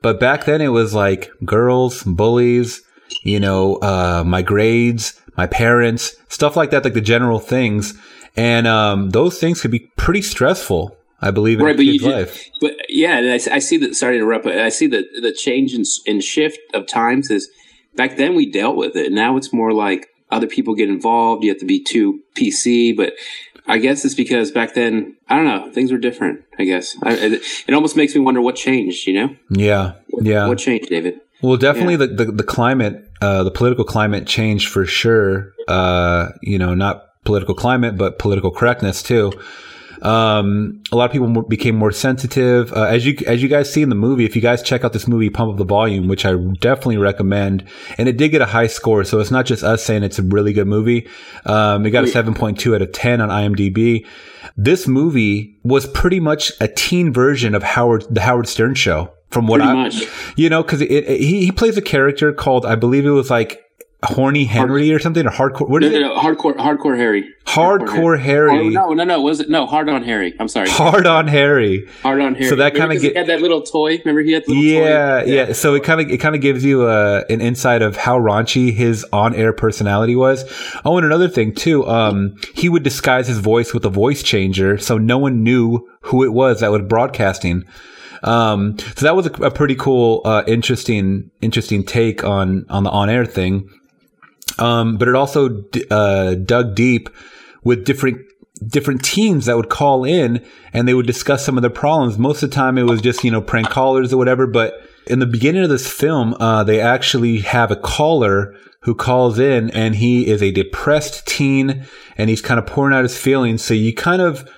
but 0.00 0.20
back 0.20 0.44
then, 0.44 0.60
it 0.60 0.68
was 0.68 0.94
like 0.94 1.28
girls, 1.44 2.04
bullies, 2.04 2.82
you 3.24 3.40
know, 3.40 3.76
uh, 3.76 4.22
my 4.24 4.42
grades, 4.42 5.20
my 5.36 5.48
parents, 5.48 6.14
stuff 6.28 6.56
like 6.56 6.70
that, 6.70 6.84
like 6.84 6.94
the 6.94 7.00
general 7.00 7.40
things. 7.40 7.94
And 8.36 8.68
um, 8.68 9.10
those 9.10 9.40
things 9.40 9.60
could 9.60 9.72
be 9.72 9.90
pretty 9.96 10.22
stressful. 10.22 10.96
I 11.22 11.30
believe 11.30 11.60
in 11.60 11.64
right, 11.64 11.74
a 11.74 11.78
but 11.78 11.86
you 11.86 12.00
life. 12.00 12.50
but 12.60 12.72
yeah, 12.88 13.18
and 13.18 13.30
I, 13.30 13.54
I 13.54 13.58
see 13.60 13.76
that. 13.78 13.94
Sorry 13.94 14.18
to 14.18 14.22
interrupt, 14.22 14.44
but 14.44 14.58
I 14.58 14.68
see 14.68 14.88
that 14.88 15.04
the 15.22 15.32
change 15.32 15.72
in, 15.72 15.84
in 16.04 16.20
shift 16.20 16.58
of 16.74 16.86
times 16.86 17.30
is 17.30 17.48
back 17.94 18.16
then 18.16 18.34
we 18.34 18.50
dealt 18.50 18.76
with 18.76 18.96
it. 18.96 19.12
Now 19.12 19.36
it's 19.36 19.52
more 19.52 19.72
like 19.72 20.08
other 20.30 20.46
people 20.48 20.74
get 20.74 20.88
involved. 20.88 21.44
You 21.44 21.50
have 21.50 21.60
to 21.60 21.66
be 21.66 21.82
too 21.82 22.20
PC, 22.34 22.96
but 22.96 23.12
I 23.66 23.78
guess 23.78 24.04
it's 24.04 24.14
because 24.14 24.50
back 24.50 24.74
then 24.74 25.16
I 25.28 25.36
don't 25.36 25.44
know 25.44 25.70
things 25.70 25.92
were 25.92 25.98
different. 25.98 26.42
I 26.58 26.64
guess 26.64 26.96
I, 27.02 27.12
it, 27.12 27.42
it 27.68 27.74
almost 27.74 27.96
makes 27.96 28.14
me 28.14 28.20
wonder 28.20 28.40
what 28.40 28.56
changed. 28.56 29.06
You 29.06 29.14
know, 29.14 29.36
Yeah, 29.50 29.92
yeah. 30.20 30.48
what 30.48 30.58
changed, 30.58 30.88
David? 30.88 31.20
Well, 31.40 31.56
definitely 31.56 31.96
the, 31.96 32.06
the, 32.06 32.24
the 32.26 32.42
climate, 32.44 33.04
uh, 33.20 33.42
the 33.42 33.50
political 33.50 33.84
climate 33.84 34.28
changed 34.28 34.68
for 34.68 34.86
sure. 34.86 35.52
Uh, 35.66 36.28
you 36.40 36.56
know, 36.56 36.72
not 36.72 37.04
political 37.24 37.54
climate, 37.54 37.96
but 37.96 38.18
political 38.18 38.52
correctness 38.52 39.02
too. 39.02 39.32
Um, 40.02 40.82
a 40.90 40.96
lot 40.96 41.04
of 41.04 41.12
people 41.12 41.42
became 41.42 41.76
more 41.76 41.92
sensitive. 41.92 42.72
Uh, 42.72 42.82
as 42.82 43.06
you 43.06 43.16
as 43.26 43.42
you 43.42 43.48
guys 43.48 43.72
see 43.72 43.82
in 43.82 43.88
the 43.88 43.94
movie, 43.94 44.24
if 44.24 44.34
you 44.34 44.42
guys 44.42 44.60
check 44.62 44.84
out 44.84 44.92
this 44.92 45.06
movie, 45.06 45.30
Pump 45.30 45.52
Up 45.52 45.58
the 45.58 45.64
Volume, 45.64 46.08
which 46.08 46.26
I 46.26 46.34
definitely 46.34 46.98
recommend, 46.98 47.64
and 47.98 48.08
it 48.08 48.16
did 48.16 48.30
get 48.30 48.42
a 48.42 48.46
high 48.46 48.66
score, 48.66 49.04
so 49.04 49.20
it's 49.20 49.30
not 49.30 49.46
just 49.46 49.62
us 49.62 49.84
saying 49.84 50.02
it's 50.02 50.18
a 50.18 50.22
really 50.22 50.52
good 50.52 50.66
movie. 50.66 51.08
Um, 51.46 51.86
it 51.86 51.90
got 51.90 52.04
a 52.04 52.08
seven 52.08 52.34
point 52.34 52.58
two 52.58 52.74
out 52.74 52.82
of 52.82 52.92
ten 52.92 53.20
on 53.20 53.28
IMDb. 53.28 54.04
This 54.56 54.88
movie 54.88 55.58
was 55.62 55.86
pretty 55.86 56.18
much 56.18 56.52
a 56.60 56.66
teen 56.66 57.12
version 57.12 57.54
of 57.54 57.62
Howard 57.62 58.04
the 58.10 58.22
Howard 58.22 58.48
Stern 58.48 58.74
Show. 58.74 59.12
From 59.30 59.46
what 59.46 59.62
I, 59.62 59.90
you 60.36 60.50
know, 60.50 60.62
because 60.62 60.80
he, 60.80 61.46
he 61.46 61.52
plays 61.52 61.78
a 61.78 61.82
character 61.82 62.34
called 62.34 62.66
I 62.66 62.74
believe 62.74 63.06
it 63.06 63.10
was 63.10 63.30
like 63.30 63.64
Horny 64.04 64.44
Henry 64.44 64.92
or 64.92 64.98
something 64.98 65.24
or 65.26 65.30
hardcore. 65.30 65.68
What 65.68 65.82
No, 65.82 65.86
is 65.88 65.92
no, 65.92 65.98
it? 65.98 66.02
no, 66.02 66.16
hardcore, 66.20 66.56
hardcore 66.56 66.96
Harry. 66.96 67.24
Hardcore 67.46 68.18
Harry. 68.18 68.50
Oh, 68.50 68.68
no, 68.68 68.92
no, 68.92 69.04
no. 69.04 69.20
Was 69.20 69.38
it 69.40 69.48
no 69.48 69.64
hard 69.66 69.88
on 69.88 70.02
Harry? 70.02 70.34
I'm 70.40 70.48
sorry, 70.48 70.68
Hard 70.70 71.06
on 71.06 71.28
Harry. 71.28 71.86
hard 72.02 72.20
on 72.20 72.34
Harry. 72.34 72.46
So 72.48 72.56
that 72.56 72.74
kinda 72.74 72.94
'cause 72.94 73.02
get- 73.02 73.16
had 73.16 73.26
that 73.28 73.40
little 73.40 73.62
toy. 73.62 73.98
Remember 74.04 74.22
he 74.22 74.32
had 74.32 74.44
the 74.46 74.54
little? 74.54 74.64
Yeah, 74.64 75.20
toy. 75.22 75.26
yeah, 75.30 75.52
So 75.52 75.74
it 75.74 75.84
kind 75.84 76.00
of 76.00 76.10
it 76.10 76.16
kind 76.18 76.34
of 76.34 76.40
gives 76.40 76.64
you 76.64 76.82
uh, 76.82 77.22
an 77.30 77.40
insight 77.40 77.80
of 77.82 77.96
how 77.96 78.18
raunchy 78.18 78.72
his 78.74 79.04
on-air 79.12 79.52
personality 79.52 80.16
was. 80.16 80.44
Oh, 80.84 80.96
and 80.96 81.06
another 81.06 81.28
thing 81.28 81.52
too, 81.54 81.86
um, 81.86 82.34
he 82.54 82.68
would 82.68 82.82
disguise 82.82 83.28
his 83.28 83.38
voice 83.38 83.72
with 83.72 83.84
a 83.84 83.90
voice 83.90 84.22
changer, 84.24 84.78
so 84.78 84.98
no 84.98 85.18
one 85.18 85.42
knew 85.44 85.86
who 86.02 86.24
it 86.24 86.32
was 86.32 86.58
that 86.60 86.72
was 86.72 86.82
broadcasting. 86.82 87.64
Um, 88.24 88.76
so 88.96 89.04
that 89.04 89.16
was 89.16 89.26
a, 89.26 89.30
a 89.44 89.50
pretty 89.50 89.74
cool, 89.74 90.22
uh, 90.24 90.42
interesting, 90.46 91.30
interesting 91.40 91.82
take 91.84 92.22
on 92.24 92.66
on 92.68 92.84
the 92.84 92.90
on-air 92.90 93.24
thing. 93.26 93.68
Um, 94.58 94.96
but 94.96 95.08
it 95.08 95.14
also 95.14 95.48
d- 95.48 95.84
uh, 95.90 96.34
dug 96.34 96.74
deep 96.74 97.08
with 97.64 97.84
different 97.84 98.18
different 98.66 99.04
teams 99.04 99.46
that 99.46 99.56
would 99.56 99.68
call 99.68 100.04
in 100.04 100.44
and 100.72 100.86
they 100.86 100.94
would 100.94 101.06
discuss 101.06 101.44
some 101.44 101.58
of 101.58 101.62
their 101.62 101.70
problems. 101.70 102.16
Most 102.16 102.42
of 102.42 102.50
the 102.50 102.54
time, 102.54 102.78
it 102.78 102.84
was 102.84 103.00
just 103.00 103.24
you 103.24 103.30
know 103.30 103.40
prank 103.40 103.68
callers 103.68 104.12
or 104.12 104.16
whatever. 104.16 104.46
But 104.46 104.74
in 105.06 105.18
the 105.18 105.26
beginning 105.26 105.64
of 105.64 105.70
this 105.70 105.90
film, 105.90 106.34
uh, 106.38 106.64
they 106.64 106.80
actually 106.80 107.40
have 107.40 107.70
a 107.70 107.76
caller 107.76 108.54
who 108.82 108.94
calls 108.94 109.38
in 109.38 109.70
and 109.70 109.96
he 109.96 110.26
is 110.26 110.42
a 110.42 110.50
depressed 110.50 111.26
teen 111.26 111.86
and 112.16 112.28
he's 112.28 112.42
kind 112.42 112.58
of 112.58 112.66
pouring 112.66 112.94
out 112.94 113.04
his 113.04 113.16
feelings. 113.16 113.62
So 113.62 113.74
you 113.74 113.94
kind 113.94 114.20
of 114.20 114.48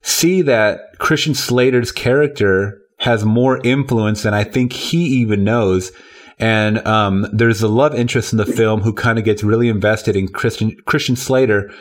see 0.00 0.42
that 0.42 0.98
Christian 0.98 1.34
Slater's 1.34 1.92
character 1.92 2.80
has 2.98 3.24
more 3.24 3.60
influence 3.64 4.22
than 4.22 4.34
I 4.34 4.44
think 4.44 4.72
he 4.72 5.04
even 5.20 5.44
knows. 5.44 5.92
And 6.38 6.86
um, 6.86 7.26
there's 7.32 7.62
a 7.62 7.68
love 7.68 7.94
interest 7.94 8.32
in 8.32 8.38
the 8.38 8.46
film 8.46 8.80
who 8.80 8.92
kind 8.92 9.18
of 9.18 9.24
gets 9.24 9.42
really 9.42 9.68
invested 9.68 10.16
in 10.16 10.28
Christian 10.28 10.76
Christian 10.86 11.16
Slater, 11.16 11.72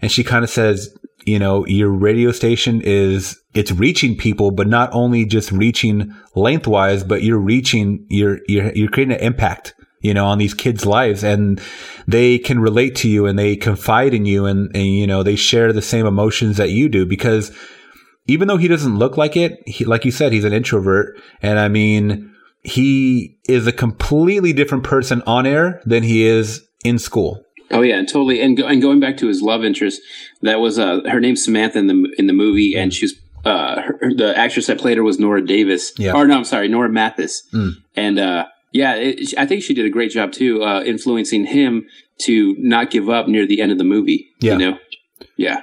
and 0.00 0.10
she 0.10 0.24
kind 0.24 0.42
of 0.42 0.50
says, 0.50 0.96
you 1.26 1.38
know, 1.38 1.66
your 1.66 1.90
radio 1.90 2.32
station 2.32 2.80
is 2.82 3.38
it's 3.52 3.72
reaching 3.72 4.16
people, 4.16 4.52
but 4.52 4.68
not 4.68 4.88
only 4.92 5.26
just 5.26 5.52
reaching 5.52 6.14
lengthwise, 6.34 7.04
but 7.04 7.22
you're 7.22 7.38
reaching 7.38 8.06
you're 8.08 8.38
you're 8.46 8.72
you're 8.72 8.88
creating 8.88 9.14
an 9.16 9.20
impact, 9.20 9.74
you 10.00 10.14
know, 10.14 10.24
on 10.24 10.38
these 10.38 10.54
kids' 10.54 10.86
lives, 10.86 11.22
and 11.22 11.60
they 12.06 12.38
can 12.38 12.60
relate 12.60 12.96
to 12.96 13.08
you 13.08 13.26
and 13.26 13.38
they 13.38 13.56
confide 13.56 14.14
in 14.14 14.24
you, 14.24 14.46
and 14.46 14.74
and 14.74 14.86
you 14.86 15.06
know 15.06 15.22
they 15.22 15.36
share 15.36 15.72
the 15.72 15.82
same 15.82 16.06
emotions 16.06 16.56
that 16.56 16.70
you 16.70 16.88
do. 16.88 17.04
Because 17.04 17.54
even 18.26 18.48
though 18.48 18.56
he 18.56 18.68
doesn't 18.68 18.98
look 18.98 19.16
like 19.16 19.36
it, 19.36 19.60
he, 19.66 19.84
like 19.84 20.04
you 20.04 20.10
said, 20.10 20.32
he's 20.32 20.44
an 20.44 20.52
introvert. 20.52 21.20
And 21.42 21.58
I 21.58 21.68
mean, 21.68 22.32
he 22.66 23.38
is 23.48 23.66
a 23.66 23.72
completely 23.72 24.52
different 24.52 24.84
person 24.84 25.22
on 25.26 25.46
air 25.46 25.80
than 25.84 26.02
he 26.02 26.26
is 26.26 26.66
in 26.84 26.98
school. 26.98 27.42
Oh 27.70 27.82
yeah, 27.82 27.96
and 27.96 28.08
totally. 28.08 28.40
And 28.40 28.56
go, 28.56 28.66
and 28.66 28.82
going 28.82 29.00
back 29.00 29.16
to 29.18 29.28
his 29.28 29.42
love 29.42 29.64
interest, 29.64 30.00
that 30.42 30.60
was 30.60 30.78
uh, 30.78 31.00
her 31.08 31.20
name's 31.20 31.44
Samantha 31.44 31.78
in 31.78 31.86
the 31.86 32.14
in 32.18 32.26
the 32.26 32.32
movie, 32.32 32.76
and 32.76 32.92
she 32.92 33.06
was 33.06 33.14
uh, 33.44 33.82
her, 33.82 34.12
the 34.14 34.34
actress 34.36 34.66
that 34.66 34.78
played 34.78 34.96
her 34.96 35.04
was 35.04 35.18
Nora 35.18 35.44
Davis. 35.44 35.92
Yeah. 35.96 36.12
Or 36.14 36.26
no, 36.26 36.36
I'm 36.36 36.44
sorry, 36.44 36.68
Nora 36.68 36.88
Mathis. 36.88 37.42
Mm. 37.52 37.72
And 37.94 38.18
uh, 38.18 38.46
yeah, 38.72 38.94
it, 38.94 39.34
I 39.38 39.46
think 39.46 39.62
she 39.62 39.74
did 39.74 39.86
a 39.86 39.90
great 39.90 40.10
job 40.10 40.32
too, 40.32 40.62
uh, 40.62 40.82
influencing 40.82 41.46
him 41.46 41.86
to 42.18 42.56
not 42.58 42.90
give 42.90 43.08
up 43.08 43.28
near 43.28 43.46
the 43.46 43.60
end 43.60 43.72
of 43.72 43.78
the 43.78 43.84
movie. 43.84 44.28
Yeah. 44.40 44.52
You 44.52 44.58
know. 44.58 44.78
Yeah. 45.36 45.62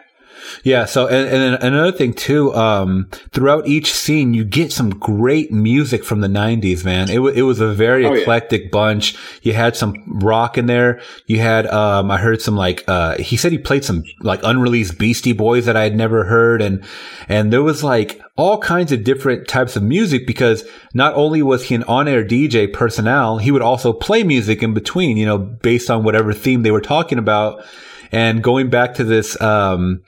Yeah. 0.63 0.85
So, 0.85 1.07
and, 1.07 1.27
and 1.29 1.63
another 1.63 1.91
thing 1.91 2.13
too, 2.13 2.53
um, 2.55 3.07
throughout 3.31 3.67
each 3.67 3.93
scene, 3.93 4.33
you 4.33 4.43
get 4.43 4.71
some 4.71 4.89
great 4.91 5.51
music 5.51 6.03
from 6.03 6.21
the 6.21 6.27
'90s, 6.27 6.83
man. 6.85 7.09
It, 7.09 7.19
wa 7.19 7.29
it 7.29 7.41
was 7.43 7.59
a 7.59 7.73
very 7.73 8.05
Oh, 8.05 8.13
yeah. 8.13 8.21
eclectic 8.21 8.71
bunch. 8.71 9.15
You 9.41 9.53
had 9.53 9.75
some 9.75 9.95
rock 10.19 10.57
in 10.57 10.65
there. 10.67 11.01
You 11.27 11.39
had, 11.39 11.67
um, 11.67 12.11
I 12.11 12.17
heard 12.17 12.41
some 12.41 12.55
like, 12.55 12.83
uh, 12.87 13.17
he 13.17 13.37
said 13.37 13.51
he 13.51 13.57
played 13.57 13.83
some 13.85 14.03
like 14.21 14.41
unreleased 14.43 14.97
Beastie 14.97 15.33
Boys 15.33 15.65
that 15.65 15.75
I 15.77 15.83
had 15.83 15.95
never 15.95 16.23
heard, 16.25 16.61
and 16.61 16.83
and 17.29 17.51
there 17.53 17.63
was 17.63 17.83
like 17.83 18.21
all 18.35 18.57
kinds 18.57 18.91
of 18.91 19.03
different 19.03 19.47
types 19.47 19.75
of 19.75 19.83
music 19.83 20.25
because 20.25 20.63
not 20.95 21.13
only 21.13 21.43
was 21.43 21.63
he 21.65 21.75
an 21.75 21.83
on-air 21.83 22.23
DJ 22.25 22.71
personnel, 22.71 23.37
he 23.37 23.51
would 23.51 23.61
also 23.61 23.93
play 23.93 24.23
music 24.23 24.63
in 24.63 24.73
between, 24.73 25.17
you 25.17 25.25
know, 25.25 25.37
based 25.37 25.91
on 25.91 26.03
whatever 26.03 26.33
theme 26.33 26.63
they 26.63 26.71
were 26.71 26.81
talking 26.81 27.19
about. 27.19 27.63
And 28.11 28.43
going 28.43 28.69
back 28.71 28.95
to 28.95 29.03
this, 29.03 29.39
um, 29.39 30.01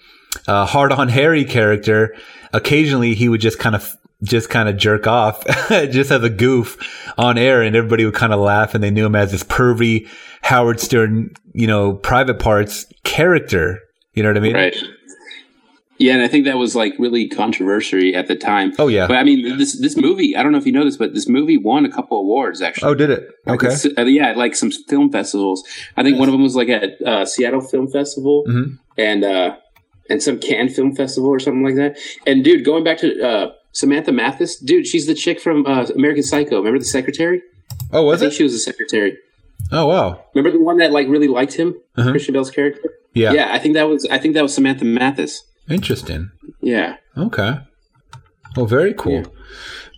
uh, 0.48 0.66
hard 0.66 0.92
on 0.92 1.10
Harry 1.10 1.46
character, 1.46 2.16
occasionally 2.54 3.14
he 3.16 3.30
would 3.30 3.42
just 3.42 3.60
kind 3.60 3.76
of 3.76 3.96
just 4.24 4.50
kind 4.50 4.68
of 4.70 4.78
jerk 4.78 5.06
off 5.08 5.46
just 5.70 6.10
as 6.10 6.24
a 6.24 6.30
goof 6.30 6.78
on 7.18 7.38
air 7.38 7.62
and 7.62 7.76
everybody 7.76 8.06
would 8.06 8.14
kind 8.16 8.34
of 8.34 8.40
laugh 8.40 8.74
and 8.74 8.84
they 8.84 8.90
knew 8.90 9.06
him 9.06 9.16
as 9.16 9.32
this 9.32 9.44
pervy 9.44 10.08
Howard 10.42 10.80
Stern, 10.80 11.32
you 11.54 11.68
know, 11.68 11.94
private 11.94 12.40
parts 12.40 12.86
character. 13.04 13.80
You 14.14 14.24
know 14.24 14.30
what 14.30 14.38
I 14.38 14.40
mean? 14.40 14.56
Right. 14.56 14.76
Yeah, 15.98 16.14
and 16.14 16.22
I 16.22 16.28
think 16.28 16.44
that 16.46 16.58
was 16.58 16.76
like 16.76 16.94
really 17.00 17.30
controversial 17.30 18.02
at 18.16 18.28
the 18.28 18.36
time. 18.36 18.74
Oh, 18.78 18.88
yeah. 18.90 19.08
But 19.08 19.16
I 19.18 19.24
mean, 19.24 19.58
this 19.58 19.80
this 19.80 19.96
movie, 19.96 20.36
I 20.36 20.44
don't 20.44 20.52
know 20.52 20.58
if 20.58 20.66
you 20.66 20.74
know 20.74 20.84
this, 20.84 20.98
but 20.98 21.14
this 21.14 21.30
movie 21.30 21.56
won 21.58 21.86
a 21.86 21.90
couple 21.92 22.18
awards 22.20 22.62
actually. 22.62 22.90
Oh, 22.92 22.96
did 22.96 23.10
it? 23.10 23.30
Okay. 23.48 23.68
It's- 23.68 23.88
uh, 23.98 24.02
yeah, 24.04 24.34
like 24.34 24.56
some 24.58 24.72
film 24.72 25.10
festivals. 25.10 25.64
I 25.96 26.04
think 26.04 26.20
one 26.20 26.28
of 26.28 26.34
them 26.34 26.44
was 26.44 26.56
like 26.56 26.68
at 26.68 27.02
uh, 27.02 27.26
Seattle 27.26 27.62
Film 27.62 27.88
Festival 27.90 28.44
Mhm. 28.46 28.78
and 28.98 29.24
uh, 29.24 29.56
and 30.10 30.22
some 30.22 30.40
Cannes 30.40 30.70
Film 30.76 30.96
Festival 30.96 31.30
or 31.30 31.40
something 31.40 31.64
like 31.64 31.76
that. 31.76 31.98
And 32.28 32.44
dude, 32.44 32.64
going 32.66 32.84
back 32.84 32.98
to 33.00 33.22
uh, 33.28 33.52
Samantha 33.72 34.12
Mathis, 34.12 34.58
dude, 34.58 34.88
she's 34.88 35.08
the 35.08 35.14
chick 35.16 35.40
from 35.40 35.66
uh, 35.66 35.86
American 35.96 36.24
Psycho. 36.24 36.58
Remember 36.58 36.80
the 36.80 36.86
secretary? 36.86 37.42
Oh, 37.92 38.04
was 38.04 38.22
it? 38.22 38.26
I 38.26 38.28
was 38.28 38.34
think 38.34 38.34
she 38.34 38.44
was 38.44 38.54
the 38.54 38.60
secretary. 38.60 39.18
Oh, 39.72 39.88
wow. 39.88 40.24
Remember 40.36 40.58
the 40.58 40.64
one 40.64 40.78
that 40.78 40.92
like 40.92 41.08
really 41.08 41.28
liked 41.28 41.54
him, 41.54 41.76
Uh-huh. 41.98 42.12
Christian 42.12 42.34
Bale's 42.34 42.52
character? 42.52 42.82
Yeah. 43.14 43.32
Yeah, 43.34 43.50
I 43.52 43.60
think 43.60 43.74
that 43.76 43.88
was 43.88 44.06
I 44.12 44.18
think 44.20 44.34
that 44.36 44.44
was 44.44 44.54
Samantha 44.54 44.86
Mathis. 44.86 45.42
Interesting. 45.70 46.30
Yeah. 46.62 46.98
Okay. 47.18 47.60
Well, 48.56 48.66
very 48.66 48.94
cool. 48.94 49.14
Yeah. 49.14 49.24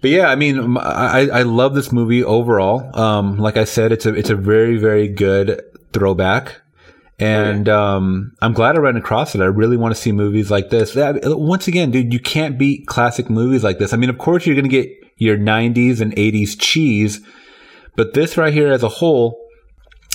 But 0.02 0.12
yeah, 0.12 0.28
I 0.28 0.36
mean, 0.36 0.78
I, 0.78 1.28
I 1.30 1.42
love 1.42 1.74
this 1.74 1.92
movie 1.92 2.24
overall. 2.24 2.96
Um, 2.98 3.38
like 3.40 3.58
I 3.58 3.64
said, 3.64 3.92
it's 3.92 4.06
a 4.06 4.14
it's 4.14 4.30
a 4.30 4.36
very 4.36 4.78
very 4.78 5.08
good 5.08 5.60
throwback, 5.92 6.62
and 7.20 7.68
um, 7.68 8.34
I'm 8.42 8.54
glad 8.54 8.76
I 8.76 8.80
ran 8.80 8.96
across 8.98 9.34
it. 9.36 9.42
I 9.42 9.46
really 9.46 9.78
want 9.78 9.96
to 9.96 10.00
see 10.02 10.12
movies 10.12 10.52
like 10.52 10.70
this. 10.70 10.94
That- 10.94 11.20
once 11.40 11.68
again, 11.68 11.92
dude, 11.92 12.14
you 12.14 12.20
can't 12.20 12.58
beat 12.58 12.86
classic 12.88 13.30
movies 13.30 13.64
like 13.64 13.80
this. 13.80 13.94
I 13.94 13.98
mean, 13.98 14.10
of 14.10 14.18
course, 14.18 14.46
you're 14.46 14.56
gonna 14.56 14.68
get 14.68 14.90
your 15.18 15.38
'90s 15.38 16.00
and 16.00 16.14
'80s 16.16 16.56
cheese, 16.60 17.22
but 17.96 18.14
this 18.14 18.38
right 18.38 18.54
here 18.54 18.72
as 18.72 18.84
a 18.84 18.90
whole. 18.90 19.40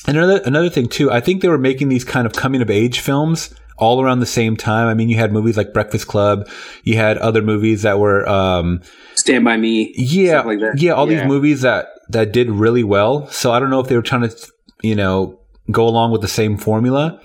And 0.06 0.16
another 0.16 0.40
another 0.44 0.68
thing 0.70 0.86
too, 0.88 1.10
I 1.10 1.20
think 1.20 1.42
they 1.42 1.48
were 1.48 1.58
making 1.58 1.88
these 1.88 2.04
kind 2.04 2.26
of 2.26 2.32
coming 2.32 2.60
of 2.62 2.70
age 2.70 3.00
films 3.00 3.54
all 3.78 4.00
around 4.02 4.20
the 4.20 4.26
same 4.26 4.56
time. 4.56 4.86
I 4.88 4.94
mean, 4.94 5.08
you 5.08 5.16
had 5.16 5.32
movies 5.32 5.56
like 5.56 5.72
Breakfast 5.72 6.06
Club, 6.06 6.48
you 6.84 6.96
had 6.96 7.18
other 7.18 7.42
movies 7.42 7.82
that 7.82 7.98
were 7.98 8.28
um, 8.28 8.80
Stand 9.14 9.44
by 9.44 9.56
Me. 9.56 9.92
yeah, 9.96 10.34
stuff 10.34 10.46
like 10.46 10.60
that. 10.60 10.80
yeah, 10.80 10.92
all 10.92 11.10
Yeah. 11.10 11.20
these 11.20 11.28
movies 11.28 11.62
that 11.62 11.88
that 12.10 12.32
did 12.32 12.50
really 12.50 12.84
well. 12.84 13.26
So 13.28 13.50
I 13.52 13.58
don't 13.60 13.70
know 13.70 13.80
if 13.80 13.88
they 13.88 13.96
were 13.96 14.02
trying 14.02 14.28
to, 14.28 14.36
you 14.82 14.94
know, 14.96 15.38
go 15.72 15.86
along 15.86 16.12
with 16.12 16.20
the 16.20 16.28
same 16.28 16.56
formula. 16.56 17.20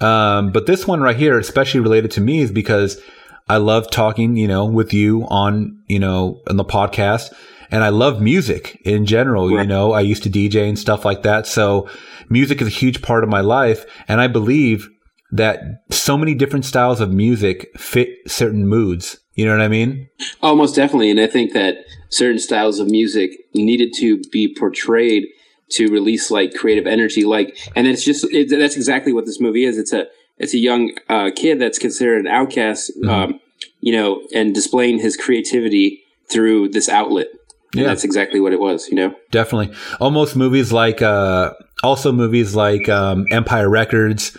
Um, 0.00 0.52
but 0.52 0.66
this 0.66 0.86
one 0.86 1.00
right 1.00 1.16
here, 1.16 1.38
especially 1.38 1.80
related 1.80 2.10
to 2.12 2.20
me, 2.20 2.40
is 2.40 2.52
because 2.52 3.00
I 3.48 3.56
love 3.56 3.90
talking, 3.90 4.36
you 4.36 4.46
know, 4.46 4.64
with 4.64 4.92
you 4.92 5.24
on, 5.28 5.82
you 5.86 5.98
know, 5.98 6.40
on 6.48 6.56
the 6.56 6.64
podcast. 6.64 7.32
And 7.70 7.84
I 7.84 7.90
love 7.90 8.20
music 8.20 8.80
in 8.84 9.04
general. 9.04 9.50
You 9.50 9.64
know, 9.64 9.92
I 9.92 10.00
used 10.00 10.22
to 10.22 10.30
DJ 10.30 10.68
and 10.68 10.78
stuff 10.78 11.04
like 11.04 11.22
that. 11.24 11.46
So 11.46 11.88
music 12.30 12.62
is 12.62 12.68
a 12.68 12.70
huge 12.70 13.02
part 13.02 13.24
of 13.24 13.28
my 13.28 13.40
life. 13.40 13.84
And 14.08 14.22
I 14.22 14.26
believe 14.26 14.88
that 15.32 15.60
so 15.90 16.16
many 16.16 16.34
different 16.34 16.64
styles 16.64 17.00
of 17.00 17.12
music 17.12 17.68
fit 17.78 18.08
certain 18.26 18.66
moods. 18.66 19.18
You 19.34 19.44
know 19.44 19.52
what 19.52 19.60
I 19.60 19.68
mean? 19.68 20.08
Oh, 20.42 20.56
most 20.56 20.74
definitely. 20.74 21.10
And 21.10 21.20
I 21.20 21.26
think 21.26 21.52
that 21.52 21.76
certain 22.08 22.38
styles 22.38 22.80
of 22.80 22.90
music 22.90 23.32
needed 23.54 23.92
to 23.98 24.18
be 24.32 24.54
portrayed 24.58 25.24
to 25.70 25.88
release 25.88 26.30
like 26.30 26.54
creative 26.54 26.86
energy. 26.86 27.24
Like, 27.24 27.56
and 27.76 27.86
it's 27.86 28.04
just, 28.04 28.24
it, 28.32 28.48
that's 28.50 28.76
exactly 28.76 29.12
what 29.12 29.26
this 29.26 29.40
movie 29.40 29.64
is. 29.64 29.76
It's 29.78 29.92
a, 29.92 30.06
it's 30.38 30.54
a 30.54 30.58
young 30.58 30.92
uh, 31.08 31.30
kid 31.34 31.58
that's 31.60 31.78
considered 31.78 32.20
an 32.20 32.26
outcast, 32.26 32.92
Mm-hmm. 32.96 33.08
um, 33.10 33.40
you 33.80 33.92
know, 33.92 34.22
and 34.34 34.54
displaying 34.54 34.98
his 34.98 35.16
creativity 35.16 36.02
through 36.30 36.68
this 36.70 36.88
outlet. 36.88 37.26
And 37.74 37.82
Yeah. 37.82 37.88
that's 37.88 38.04
exactly 38.04 38.40
what 38.40 38.52
it 38.52 38.60
was, 38.60 38.88
you 38.88 38.94
know? 38.96 39.14
Definitely. 39.30 39.74
Almost 40.00 40.36
movies 40.36 40.72
like, 40.72 41.02
uh, 41.02 41.52
also 41.82 42.12
movies 42.12 42.54
like, 42.54 42.88
um, 42.88 43.26
Empire 43.30 43.68
Records 43.68 44.36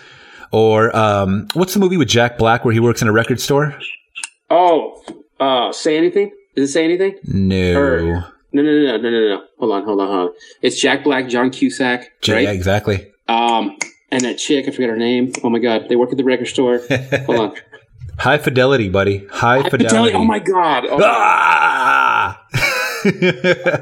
or, 0.51 0.95
um, 0.95 1.47
what's 1.53 1.73
the 1.73 1.79
movie 1.79 1.97
with 1.97 2.07
Jack 2.07 2.37
Black 2.37 2.65
where 2.65 2.73
he 2.73 2.79
works 2.79 3.01
in 3.01 3.07
a 3.07 3.11
record 3.11 3.39
store? 3.39 3.77
Oh, 4.49 5.01
uh, 5.39 5.71
say 5.71 5.95
anything? 5.97 6.31
Does 6.55 6.69
it 6.69 6.73
say 6.73 6.83
anything? 6.83 7.15
No. 7.23 7.79
Or- 7.79 8.33
No, 8.51 8.61
no, 8.63 8.71
no, 8.71 8.97
no, 8.97 8.97
no, 8.97 9.09
no, 9.09 9.27
no. 9.35 9.43
Hold 9.59 9.71
on, 9.71 9.83
hold 9.83 10.01
on, 10.01 10.07
hold 10.07 10.29
on. 10.29 10.35
It's 10.61 10.79
Jack 10.79 11.03
Black, 11.03 11.27
John 11.29 11.49
Cusack, 11.51 12.21
J- 12.21 12.33
right? 12.33 12.43
Yeah, 12.45 12.51
exactly. 12.51 13.11
Um, 13.27 13.77
and 14.11 14.21
that 14.21 14.37
chick, 14.39 14.67
I 14.67 14.71
forget 14.71 14.89
her 14.89 14.97
name. 14.97 15.31
Oh 15.43 15.49
my 15.49 15.59
god, 15.59 15.87
they 15.87 15.95
work 15.95 16.11
at 16.11 16.17
the 16.17 16.23
record 16.23 16.47
store. 16.47 16.81
Hold 17.25 17.39
on. 17.39 17.55
High 18.19 18.37
fidelity, 18.37 18.89
buddy. 18.89 19.25
High, 19.27 19.59
I 19.59 19.69
fidelity. 19.69 20.13
Oh 20.15 20.25
my 20.25 20.39
god. 20.39 20.85
Oh, 20.89 20.99
Ah! 21.01 22.43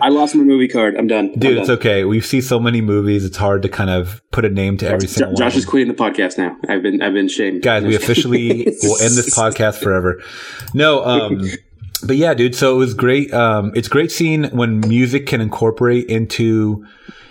I 0.01 0.09
lost 0.09 0.35
my 0.35 0.43
movie 0.43 0.67
card. 0.67 0.95
I'm 0.95 1.07
done. 1.07 1.31
I'm 1.33 1.39
Dude, 1.39 1.57
it's 1.57 1.69
okay. 1.69 2.03
We 2.03 2.21
see 2.21 2.39
so 2.41 2.59
many 2.59 2.81
movies; 2.81 3.25
it's 3.25 3.37
hard 3.37 3.63
to 3.63 3.69
kind 3.69 3.89
of 3.89 4.21
put 4.31 4.45
a 4.45 4.49
name 4.49 4.77
to 4.77 4.85
every 4.87 5.07
Jo- 5.07 5.13
single 5.13 5.33
one. 5.33 5.37
Josh 5.37 5.55
is 5.55 5.65
quitting 5.65 5.87
the 5.87 5.95
podcast 5.95 6.37
now. 6.37 6.55
I've 6.69 6.83
been 6.83 7.01
I've 7.01 7.13
been 7.13 7.27
shamed. 7.29 7.63
guys 7.63 7.83
we 7.83 7.95
officially 8.01 8.65
will 8.83 9.01
end 9.01 9.15
this 9.15 9.35
podcast 9.35 9.81
forever 9.81 10.21
no 10.75 11.03
um 11.03 11.41
but 12.05 12.15
yeah 12.15 12.33
dude 12.33 12.55
so 12.55 12.75
it 12.75 12.77
was 12.77 12.93
great 12.93 13.33
um 13.33 13.71
it's 13.75 13.87
great 13.87 14.11
seeing 14.11 14.45
when 14.45 14.79
music 14.81 15.25
can 15.25 15.41
incorporate 15.41 16.05
into 16.07 16.85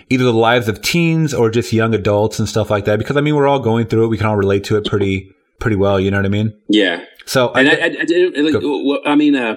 either 0.08 0.24
the 0.24 0.32
lives 0.32 0.68
of 0.68 0.80
teens 0.82 1.32
or 1.34 1.50
just 1.50 1.72
young 1.72 1.94
adults 1.94 2.38
and 2.38 2.48
stuff 2.48 2.70
like 2.70 2.84
that 2.84 2.98
because 2.98 3.16
i 3.16 3.20
mean 3.20 3.34
we're 3.34 3.46
all 3.46 3.60
going 3.60 3.86
through 3.86 4.04
it 4.04 4.08
we 4.08 4.16
can 4.16 4.26
all 4.26 4.36
relate 4.36 4.64
to 4.64 4.76
it 4.76 4.84
pretty 4.84 5.30
pretty 5.60 5.76
well 5.76 5.98
you 6.00 6.10
know 6.10 6.16
what 6.18 6.26
i 6.26 6.28
mean 6.28 6.56
Yeah, 6.68 7.04
so 7.26 7.52
and 7.52 7.68
I, 7.68 7.72
I, 7.72 7.76
I, 7.76 7.84
I 7.84 8.04
didn't. 8.04 8.52
Like, 8.52 8.62
well, 8.62 9.00
I 9.04 9.16
mean, 9.16 9.34
uh, 9.34 9.56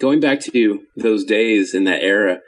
going 0.00 0.20
back 0.20 0.40
to 0.40 0.80
those 0.96 1.24
days 1.24 1.74
in 1.74 1.84
that 1.84 2.02
era, 2.02 2.38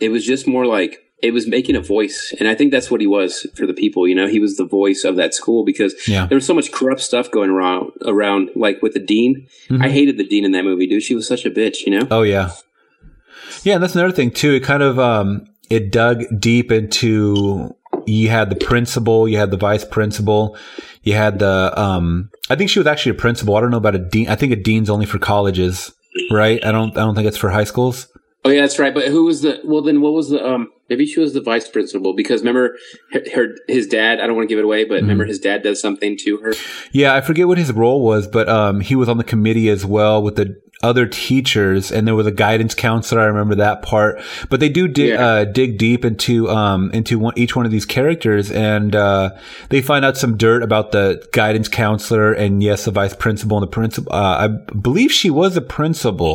it 0.00 0.10
was 0.10 0.24
just 0.24 0.46
more 0.46 0.64
like 0.64 1.01
it 1.22 1.32
was 1.32 1.46
making 1.46 1.76
a 1.76 1.80
voice, 1.80 2.34
and 2.38 2.48
I 2.48 2.54
think 2.54 2.72
that's 2.72 2.90
what 2.90 3.00
he 3.00 3.06
was 3.06 3.46
for 3.54 3.66
the 3.66 3.72
people. 3.74 4.06
You 4.08 4.14
know, 4.14 4.26
he 4.26 4.40
was 4.40 4.56
the 4.56 4.64
voice 4.66 5.04
of 5.04 5.16
that 5.16 5.34
school 5.34 5.64
because 5.64 5.94
Yeah. 6.08 6.26
there 6.26 6.36
was 6.36 6.44
so 6.46 6.54
much 6.54 6.72
corrupt 6.72 7.00
stuff 7.00 7.30
going 7.30 7.50
around. 7.50 7.92
Around 8.04 8.50
like 8.56 8.82
with 8.82 8.92
the 8.94 9.00
dean, 9.00 9.46
I 9.80 9.88
hated 9.88 10.16
the 10.18 10.24
dean 10.26 10.44
in 10.44 10.52
that 10.52 10.64
movie, 10.64 10.86
dude. 10.86 11.02
She 11.02 11.14
was 11.14 11.26
such 11.28 11.44
a 11.46 11.50
bitch. 11.50 11.86
You 11.86 11.98
know. 12.00 12.06
oh 12.10 12.22
yeah 12.22 12.50
yeah 13.64 13.74
and 13.74 13.82
that's 13.82 13.94
another 13.94 14.12
thing 14.12 14.30
too 14.30 14.52
it 14.54 14.60
kind 14.64 14.82
of 14.82 14.98
um 14.98 15.46
it 15.70 15.92
dug 15.92 16.24
deep 16.38 16.72
into 16.72 17.74
you 18.06 18.28
had 18.28 18.50
the 18.50 18.56
principal 18.56 19.28
you 19.28 19.36
had 19.38 19.50
the 19.50 19.56
vice 19.56 19.84
principal 19.84 20.56
you 21.02 21.12
had 21.14 21.38
the 21.38 21.72
um 21.78 22.30
i 22.50 22.56
think 22.56 22.70
she 22.70 22.78
was 22.78 22.86
actually 22.86 23.10
a 23.10 23.14
principal 23.14 23.54
i 23.54 23.60
don't 23.60 23.70
know 23.70 23.76
about 23.76 23.94
a 23.94 23.98
dean 23.98 24.28
i 24.28 24.34
think 24.34 24.52
a 24.52 24.56
dean's 24.56 24.88
only 24.90 25.06
for 25.06 25.18
colleges 25.18 25.92
right 26.30 26.64
i 26.64 26.72
don't 26.72 26.96
i 26.96 27.00
don't 27.00 27.14
think 27.14 27.28
it's 27.28 27.36
for 27.36 27.50
high 27.50 27.64
schools 27.64 28.08
Oh 28.44 28.50
yeah, 28.50 28.62
that's 28.62 28.80
right. 28.80 28.92
But 28.92 29.06
who 29.06 29.24
was 29.26 29.42
the? 29.42 29.60
Well, 29.62 29.82
then 29.82 30.00
what 30.00 30.14
was 30.14 30.30
the? 30.30 30.44
Um, 30.44 30.68
maybe 30.92 31.06
she 31.12 31.18
was 31.24 31.32
the 31.38 31.40
vice 31.52 31.68
principal 31.76 32.10
because 32.14 32.38
remember 32.42 32.66
her, 33.12 33.22
her 33.34 33.46
his 33.76 33.86
dad. 33.86 34.20
I 34.20 34.26
don't 34.26 34.36
want 34.36 34.46
to 34.48 34.52
give 34.52 34.58
it 34.62 34.64
away, 34.70 34.84
but 34.84 34.92
Mm-hmm. 34.96 35.04
remember 35.08 35.24
his 35.34 35.40
dad 35.48 35.62
does 35.62 35.80
something 35.86 36.12
to 36.24 36.30
her. 36.42 36.52
yeah 37.00 37.10
i 37.18 37.20
forget 37.28 37.46
what 37.50 37.58
his 37.58 37.72
role 37.72 38.00
was 38.10 38.26
but 38.36 38.46
um 38.48 38.80
he 38.80 38.94
was 39.02 39.08
on 39.08 39.16
the 39.22 39.28
committee 39.32 39.68
as 39.76 39.82
well 39.96 40.16
with 40.26 40.36
the 40.36 40.46
other 40.90 41.06
teachers 41.06 41.90
and 41.92 42.06
there 42.06 42.14
was 42.14 42.26
a 42.26 42.30
guidance 42.46 42.74
counselor 42.74 43.20
i 43.22 43.24
remember 43.34 43.54
that 43.66 43.82
part 43.82 44.20
but 44.50 44.58
they 44.60 44.68
do 44.68 44.84
dig 44.88 45.08
Yeah. 45.10 45.26
uh 45.26 45.44
dig 45.44 45.78
deep 45.78 46.04
into 46.04 46.34
um 46.50 46.90
into 46.92 47.18
one, 47.18 47.34
each 47.42 47.54
one 47.56 47.64
of 47.66 47.72
these 47.72 47.86
characters 47.86 48.50
and 48.50 48.94
uh 48.94 49.30
they 49.70 49.80
find 49.80 50.04
out 50.04 50.16
some 50.16 50.36
dirt 50.36 50.62
about 50.62 50.92
the 50.92 51.04
guidance 51.32 51.68
counselor 51.68 52.32
and 52.32 52.62
yes 52.62 52.84
the 52.84 52.90
vice 52.90 53.14
principal 53.14 53.56
and 53.58 53.62
the 53.62 53.74
principal 53.80 54.12
uh, 54.12 54.36
i 54.44 54.48
believe 54.88 55.10
she 55.12 55.30
was 55.30 55.56
a 55.56 55.62
principal 55.78 56.34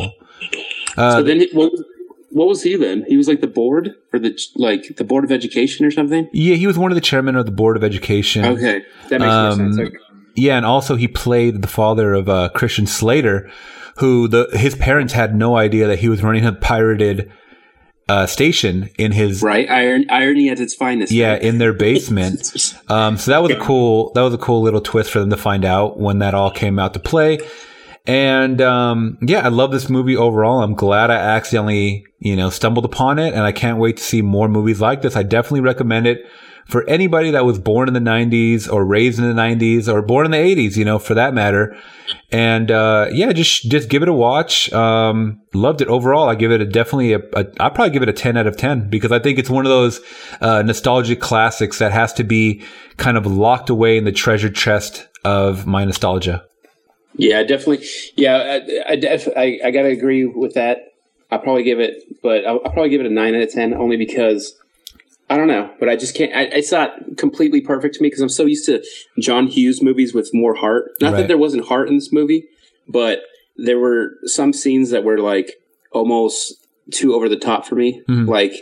uh 0.98 1.18
So 1.18 1.24
then, 1.24 1.40
what, 1.54 1.72
was- 1.72 1.84
what 2.30 2.48
was 2.48 2.64
he 2.64 2.76
then? 2.76 3.06
He 3.08 3.18
was 3.18 3.28
like 3.28 3.42
the 3.42 3.48
board 3.48 3.96
or 4.14 4.20
the 4.20 4.38
like 4.56 4.96
the 4.98 5.04
board 5.04 5.24
of 5.24 5.32
education 5.32 5.86
or 5.86 5.92
something. 5.92 6.30
yeah 6.34 6.56
he 6.56 6.68
was 6.68 6.78
one 6.78 6.92
of 6.92 6.96
the 6.96 7.02
chairmen 7.02 7.36
of 7.36 7.46
the 7.46 7.52
board 7.52 7.78
of 7.78 7.84
education 7.84 8.44
Okay, 8.46 8.84
that 9.10 9.22
makes 9.22 9.32
Um, 9.34 9.48
more 9.64 9.74
sense. 9.74 9.80
Okay. 9.80 9.98
Yeah, 10.36 10.58
and 10.58 10.66
also 10.66 10.96
he 10.96 11.08
played 11.08 11.62
the 11.64 11.68
father 11.68 12.14
of 12.14 12.30
uh, 12.30 12.50
Christian 12.54 12.86
Slater, 12.86 13.50
who 13.98 14.28
the 14.28 14.48
his 14.54 14.76
parents 14.76 15.14
had 15.14 15.36
no 15.36 15.56
idea 15.58 15.88
that 15.88 16.00
he 16.00 16.10
was 16.10 16.22
running 16.22 16.46
a 16.46 16.54
pirated 16.54 17.32
uh, 18.08 18.26
station 18.28 18.90
in 18.98 19.12
his 19.14 19.42
Right, 19.42 19.70
Iron, 19.70 20.06
irony 20.10 20.50
at 20.50 20.60
its 20.60 20.74
finest. 20.76 21.12
yeah 21.12 21.32
right? 21.32 21.42
in 21.42 21.58
their 21.58 21.74
basement. 21.74 22.54
Um, 22.90 23.18
so 23.18 23.32
that 23.32 23.42
was 23.44 23.52
a 23.52 23.60
cool 23.60 24.12
that 24.14 24.22
was 24.22 24.34
a 24.34 24.38
cool 24.38 24.62
little 24.62 24.80
twist 24.80 25.12
for 25.12 25.20
them 25.20 25.30
to 25.32 25.38
find 25.38 25.66
out 25.66 26.00
when 26.00 26.20
that 26.20 26.34
all 26.34 26.52
came 26.52 26.78
out 26.80 26.94
to 26.94 27.00
play. 27.00 27.40
And 28.08 28.62
um, 28.62 29.18
yeah, 29.22 29.42
I 29.42 29.50
love 29.50 29.72
this 29.72 29.90
movie 29.90 30.16
overall. 30.16 30.64
I'm 30.64 30.76
glad 30.76 31.12
I 31.12 31.16
accidentally 31.16 32.06
you 32.20 32.36
know 32.36 32.50
stumbled 32.50 32.86
upon 32.86 33.20
it, 33.20 33.34
and 33.34 33.44
I 33.44 33.52
can't 33.52 33.78
wait 33.78 33.98
to 33.98 34.04
see 34.04 34.22
more 34.22 34.48
movies 34.48 34.82
like 34.82 35.02
this. 35.02 35.16
I 35.16 35.24
definitely 35.24 35.62
recommend 35.62 36.08
it 36.08 36.26
for 36.68 36.88
anybody 36.90 37.32
that 37.32 37.46
was 37.46 37.58
born 37.60 37.88
in 37.88 37.94
the 37.94 38.00
90s 38.00 38.72
or 38.72 38.86
raised 38.86 39.20
in 39.20 39.26
the 39.26 39.42
90s 39.42 39.88
or 39.88 40.02
born 40.02 40.26
in 40.26 40.32
the 40.32 40.38
80s, 40.38 40.76
you 40.76 40.84
know, 40.84 41.00
for 41.00 41.14
that 41.14 41.34
matter. 41.34 41.78
And 42.32 42.70
uh, 42.70 43.08
yeah, 43.12 43.32
just 43.32 43.70
just 43.70 43.90
give 43.90 44.04
it 44.04 44.10
a 44.10 44.14
watch. 44.14 44.72
Um, 44.74 45.42
loved 45.54 45.82
it 45.82 45.88
overall. 45.88 46.30
I 46.30 46.36
give 46.36 46.52
it 46.52 46.62
a 46.62 46.66
definitely 46.66 47.14
a, 47.14 47.20
a 47.34 47.46
I'd 47.60 47.76
probably 47.76 47.92
give 47.92 48.04
it 48.04 48.10
a 48.10 48.14
10 48.14 48.38
out 48.38 48.48
of 48.48 48.58
10 48.58 48.90
because 48.90 49.12
I 49.12 49.20
think 49.20 49.40
it's 49.40 49.50
one 49.50 49.66
of 49.66 49.70
those 49.70 50.02
uh, 50.42 50.62
nostalgic 50.62 51.22
classics 51.22 51.80
that 51.80 51.92
has 51.92 52.14
to 52.14 52.24
be 52.24 52.64
kind 52.98 53.18
of 53.18 53.26
locked 53.26 53.70
away 53.70 53.98
in 53.98 54.04
the 54.04 54.12
treasure 54.12 54.50
chest 54.50 55.08
of 55.24 55.66
my 55.66 55.86
nostalgia. 55.86 56.47
Yeah, 57.18 57.44
definitely. 57.44 57.86
Yeah, 58.16 58.60
I, 58.88 58.92
I, 58.92 58.96
def, 58.96 59.28
I, 59.36 59.60
I 59.66 59.72
gotta 59.72 59.90
agree 59.90 60.26
with 60.26 60.54
that. 60.54 60.94
I'll 61.32 61.40
probably 61.40 61.64
give 61.64 61.80
it, 61.80 62.04
but 62.24 62.46
I'll, 62.46 62.62
I'll 62.64 62.72
probably 62.72 62.90
give 62.90 63.02
it 63.02 63.08
a 63.08 63.14
nine 63.14 63.36
out 63.36 63.42
of 63.42 63.52
ten, 63.52 63.74
only 63.74 63.98
because 63.98 64.56
I 65.30 65.36
don't 65.36 65.48
know. 65.48 65.70
But 65.80 65.90
I 65.90 65.96
just 65.98 66.16
can't. 66.16 66.34
I, 66.34 66.44
it's 66.44 66.72
not 66.72 67.18
completely 67.18 67.60
perfect 67.60 67.96
to 67.96 68.02
me 68.02 68.08
because 68.08 68.22
I'm 68.22 68.30
so 68.30 68.46
used 68.46 68.66
to 68.68 68.82
John 69.20 69.48
Hughes 69.48 69.82
movies 69.82 70.14
with 70.14 70.30
more 70.34 70.56
heart. 70.56 70.92
Not 71.02 71.12
Right. 71.14 71.22
that 71.22 71.28
there 71.28 71.38
wasn't 71.38 71.66
heart 71.66 71.90
in 71.90 71.96
this 71.96 72.14
movie, 72.14 72.46
but 72.88 73.24
there 73.58 73.80
were 73.80 74.14
some 74.26 74.54
scenes 74.54 74.92
that 74.92 75.04
were 75.04 75.18
like 75.20 75.56
almost 75.92 76.66
too 76.92 77.14
over 77.14 77.28
the 77.28 77.36
top 77.38 77.66
for 77.66 77.76
me. 77.76 78.02
Mhm. 78.08 78.28
Like, 78.28 78.54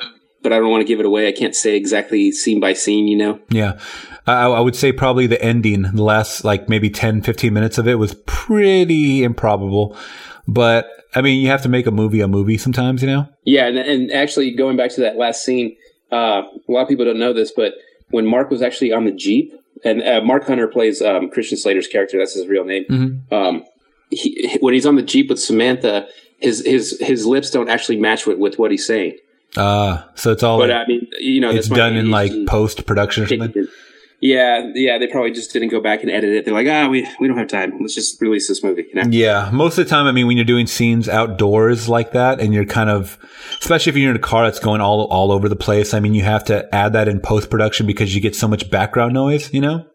but 0.45 0.53
I 0.53 0.59
don't 0.59 0.69
want 0.69 0.81
to 0.81 0.87
give 0.87 0.99
it 0.99 1.07
away. 1.07 1.27
I 1.27 1.31
can't 1.31 1.55
say 1.55 1.75
exactly 1.75 2.31
scene 2.31 2.59
by 2.59 2.73
scene. 2.73 3.07
You 3.07 3.17
know. 3.17 3.39
Yeah. 3.49 3.79
I, 4.27 4.45
I 4.45 4.59
would 4.59 4.75
say 4.75 4.91
probably 4.91 5.25
the 5.25 5.41
ending, 5.41 5.81
the 5.81 6.03
last 6.03 6.43
like 6.43 6.69
maybe 6.69 6.89
10, 6.89 7.23
15 7.23 7.51
minutes 7.51 7.77
of 7.77 7.87
it 7.87 7.95
was 7.95 8.15
pretty 8.25 9.23
improbable. 9.23 9.97
But 10.47 10.87
I 11.15 11.21
mean, 11.21 11.41
you 11.41 11.47
have 11.47 11.63
to 11.63 11.69
make 11.69 11.87
a 11.87 11.91
movie 11.91 12.21
a 12.21 12.27
movie 12.27 12.57
sometimes, 12.57 13.01
you 13.01 13.07
know? 13.07 13.27
Yeah, 13.43 13.67
and, 13.67 13.77
and 13.77 14.11
actually 14.11 14.51
going 14.51 14.77
back 14.77 14.91
to 14.91 15.01
that 15.01 15.17
last 15.17 15.43
scene, 15.43 15.75
uh, 16.11 16.43
a 16.43 16.71
lot 16.71 16.83
of 16.83 16.87
people 16.87 17.05
don't 17.05 17.19
know 17.19 17.33
this, 17.33 17.51
but 17.51 17.73
when 18.09 18.27
Mark 18.27 18.51
was 18.51 18.61
actually 18.61 18.91
on 18.91 19.05
the 19.05 19.11
Jeep, 19.11 19.53
and 19.83 20.03
uh, 20.03 20.21
Mark 20.21 20.45
Hunter 20.45 20.67
plays 20.67 21.01
um, 21.01 21.29
Christian 21.29 21.57
Slater's 21.57 21.87
character, 21.87 22.17
that's 22.17 22.33
his 22.33 22.47
real 22.47 22.63
name. 22.63 22.85
Mhm. 22.89 23.31
Um, 23.31 23.63
he, 24.09 24.57
when 24.61 24.73
he's 24.73 24.85
on 24.85 24.95
the 24.95 25.01
Jeep 25.01 25.29
with 25.29 25.39
Samantha, 25.39 26.07
his 26.39 26.65
his 26.65 26.97
his 26.99 27.25
lips 27.25 27.49
don't 27.49 27.69
actually 27.69 27.97
match 27.97 28.25
with, 28.25 28.37
with 28.37 28.57
what 28.59 28.71
he's 28.71 28.85
saying. 28.85 29.17
Uh, 29.57 30.03
so 30.15 30.31
it's 30.31 30.43
all 30.43 30.59
But 30.59 30.69
like, 30.69 30.85
I 30.85 30.87
mean, 30.87 31.07
you 31.19 31.41
know, 31.41 31.51
it's 31.51 31.69
done 31.69 31.95
in 31.95 32.11
like 32.11 32.31
post 32.47 32.85
production 32.85 33.23
or 33.23 33.27
something. 33.27 33.67
Yeah, 34.21 34.71
yeah, 34.73 34.97
they 34.97 35.07
probably 35.07 35.31
just 35.31 35.51
didn't 35.51 35.67
go 35.69 35.81
back 35.81 36.01
and 36.01 36.09
edit 36.09 36.31
it. 36.31 36.45
They're 36.45 36.53
like, 36.53 36.67
ah, 36.67 36.87
we 36.87 37.07
we 37.19 37.27
don't 37.27 37.37
have 37.37 37.47
time. 37.47 37.77
Let's 37.79 37.93
just 37.93 38.19
release 38.21 38.47
this 38.47 38.63
movie. 38.63 38.87
You 38.93 39.03
know? 39.03 39.09
Yeah, 39.09 39.49
most 39.51 39.77
of 39.77 39.85
the 39.85 39.89
time, 39.89 40.07
I 40.07 40.11
mean, 40.11 40.25
when 40.25 40.37
you're 40.37 40.45
doing 40.45 40.67
scenes 40.67 41.09
outdoors 41.09 41.89
like 41.89 42.13
that, 42.13 42.39
and 42.39 42.53
you're 42.53 42.65
kind 42.65 42.89
of, 42.89 43.19
especially 43.59 43.91
if 43.91 43.97
you're 43.97 44.09
in 44.09 44.15
a 44.15 44.19
car 44.19 44.45
that's 44.45 44.59
going 44.59 44.81
all 44.81 45.05
all 45.05 45.31
over 45.31 45.49
the 45.49 45.55
place. 45.55 45.93
I 45.93 45.99
mean, 45.99 46.13
you 46.13 46.23
have 46.23 46.43
to 46.45 46.73
add 46.73 46.93
that 46.93 47.07
in 47.07 47.19
post 47.19 47.49
production 47.49 47.85
because 47.85 48.15
you 48.15 48.21
get 48.21 48.35
so 48.35 48.47
much 48.47 48.69
background 48.71 49.13
noise, 49.13 49.53
you 49.53 49.61
know. 49.61 49.85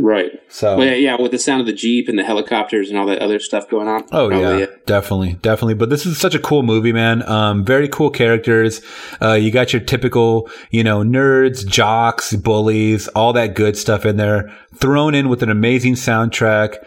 Right. 0.00 0.40
So, 0.48 0.78
Well, 0.78 0.86
yeah, 0.86 0.94
yeah, 0.94 1.20
with 1.20 1.30
the 1.30 1.38
sound 1.38 1.60
of 1.60 1.66
the 1.66 1.72
Jeep 1.72 2.08
and 2.08 2.18
the 2.18 2.24
helicopters 2.24 2.88
and 2.88 2.98
all 2.98 3.06
that 3.06 3.18
other 3.18 3.38
stuff 3.38 3.68
going 3.68 3.86
on. 3.86 4.04
Oh 4.12 4.30
yeah, 4.30 4.66
definitely, 4.86 5.34
definitely. 5.34 5.74
But 5.74 5.90
this 5.90 6.06
is 6.06 6.18
such 6.18 6.34
a 6.34 6.38
cool 6.38 6.62
movie, 6.62 6.92
man. 6.92 7.22
Um, 7.28 7.64
very 7.64 7.88
cool 7.88 8.10
characters. 8.10 8.80
Uh, 9.20 9.34
you 9.34 9.50
got 9.50 9.72
your 9.72 9.82
typical, 9.82 10.50
you 10.70 10.82
know, 10.82 11.02
nerds, 11.02 11.66
jocks, 11.66 12.34
bullies, 12.34 13.08
all 13.08 13.32
that 13.34 13.54
good 13.54 13.76
stuff 13.76 14.06
in 14.06 14.16
there, 14.16 14.50
thrown 14.74 15.14
in 15.14 15.28
with 15.28 15.42
an 15.42 15.50
amazing 15.50 15.94
soundtrack. 15.94 16.82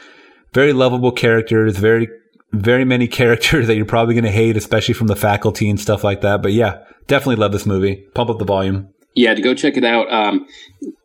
Very 0.53 0.73
lovable 0.73 1.11
characters. 1.11 1.77
Very, 1.77 2.07
very 2.51 2.85
many 2.85 3.07
characters 3.19 3.67
that 3.67 3.75
you're 3.75 3.85
probably 3.85 4.15
going 4.15 4.23
to 4.23 4.31
hate, 4.31 4.57
especially 4.57 4.93
from 4.95 5.07
the 5.07 5.15
faculty 5.15 5.69
and 5.69 5.79
stuff 5.79 6.03
like 6.03 6.21
that. 6.21 6.41
But 6.41 6.53
yeah, 6.53 6.83
definitely 7.07 7.35
love 7.35 7.51
this 7.51 7.65
movie. 7.65 8.07
Pump 8.13 8.29
up 8.29 8.39
the 8.39 8.45
volume. 8.45 8.89
Yeah, 9.15 9.33
to 9.33 9.41
go 9.41 9.53
check 9.53 9.77
it 9.77 9.83
out. 9.83 10.11
Um, 10.11 10.47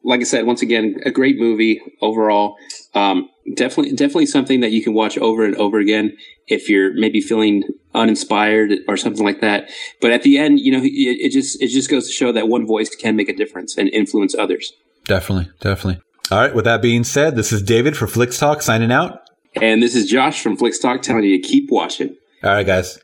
like 0.04 0.20
I 0.20 0.24
said, 0.24 0.46
once 0.46 0.62
again, 0.62 0.96
a 1.04 1.10
great 1.10 1.38
movie 1.38 1.80
overall. 2.00 2.56
Um, 2.94 3.28
definitely, 3.54 3.92
definitely 3.92 4.26
something 4.26 4.60
that 4.60 4.72
you 4.72 4.82
can 4.82 4.94
watch 4.94 5.18
over 5.18 5.44
and 5.44 5.54
over 5.56 5.78
again 5.78 6.16
if 6.46 6.68
you're 6.68 6.94
maybe 6.94 7.20
feeling 7.20 7.64
uninspired 7.94 8.72
or 8.88 8.96
something 8.96 9.24
like 9.24 9.40
that. 9.40 9.70
But 10.00 10.12
at 10.12 10.22
the 10.22 10.38
end, 10.38 10.60
you 10.60 10.72
know, 10.72 10.82
it, 10.82 10.90
it 10.90 11.32
just 11.32 11.60
it 11.60 11.68
just 11.68 11.90
goes 11.90 12.06
to 12.06 12.12
show 12.12 12.32
that 12.32 12.48
one 12.48 12.66
voice 12.66 12.94
can 12.94 13.16
make 13.16 13.28
a 13.28 13.36
difference 13.36 13.76
and 13.76 13.88
influence 13.90 14.34
others. 14.34 14.72
Definitely, 15.04 15.50
definitely. 15.60 16.02
All 16.30 16.38
right. 16.38 16.54
With 16.54 16.66
that 16.66 16.82
being 16.82 17.04
said, 17.04 17.36
this 17.36 17.52
is 17.52 17.62
David 17.62 17.96
for 17.96 18.06
Flicks 18.06 18.38
Talk 18.38 18.60
signing 18.60 18.92
out. 18.92 19.22
And 19.60 19.82
this 19.82 19.94
is 19.94 20.08
Josh 20.08 20.42
from 20.42 20.56
Flix 20.56 20.78
Talk 20.78 21.00
telling 21.00 21.24
you 21.24 21.40
to 21.40 21.48
keep 21.48 21.70
watching. 21.70 22.16
All 22.44 22.50
right, 22.50 22.66
guys. 22.66 22.98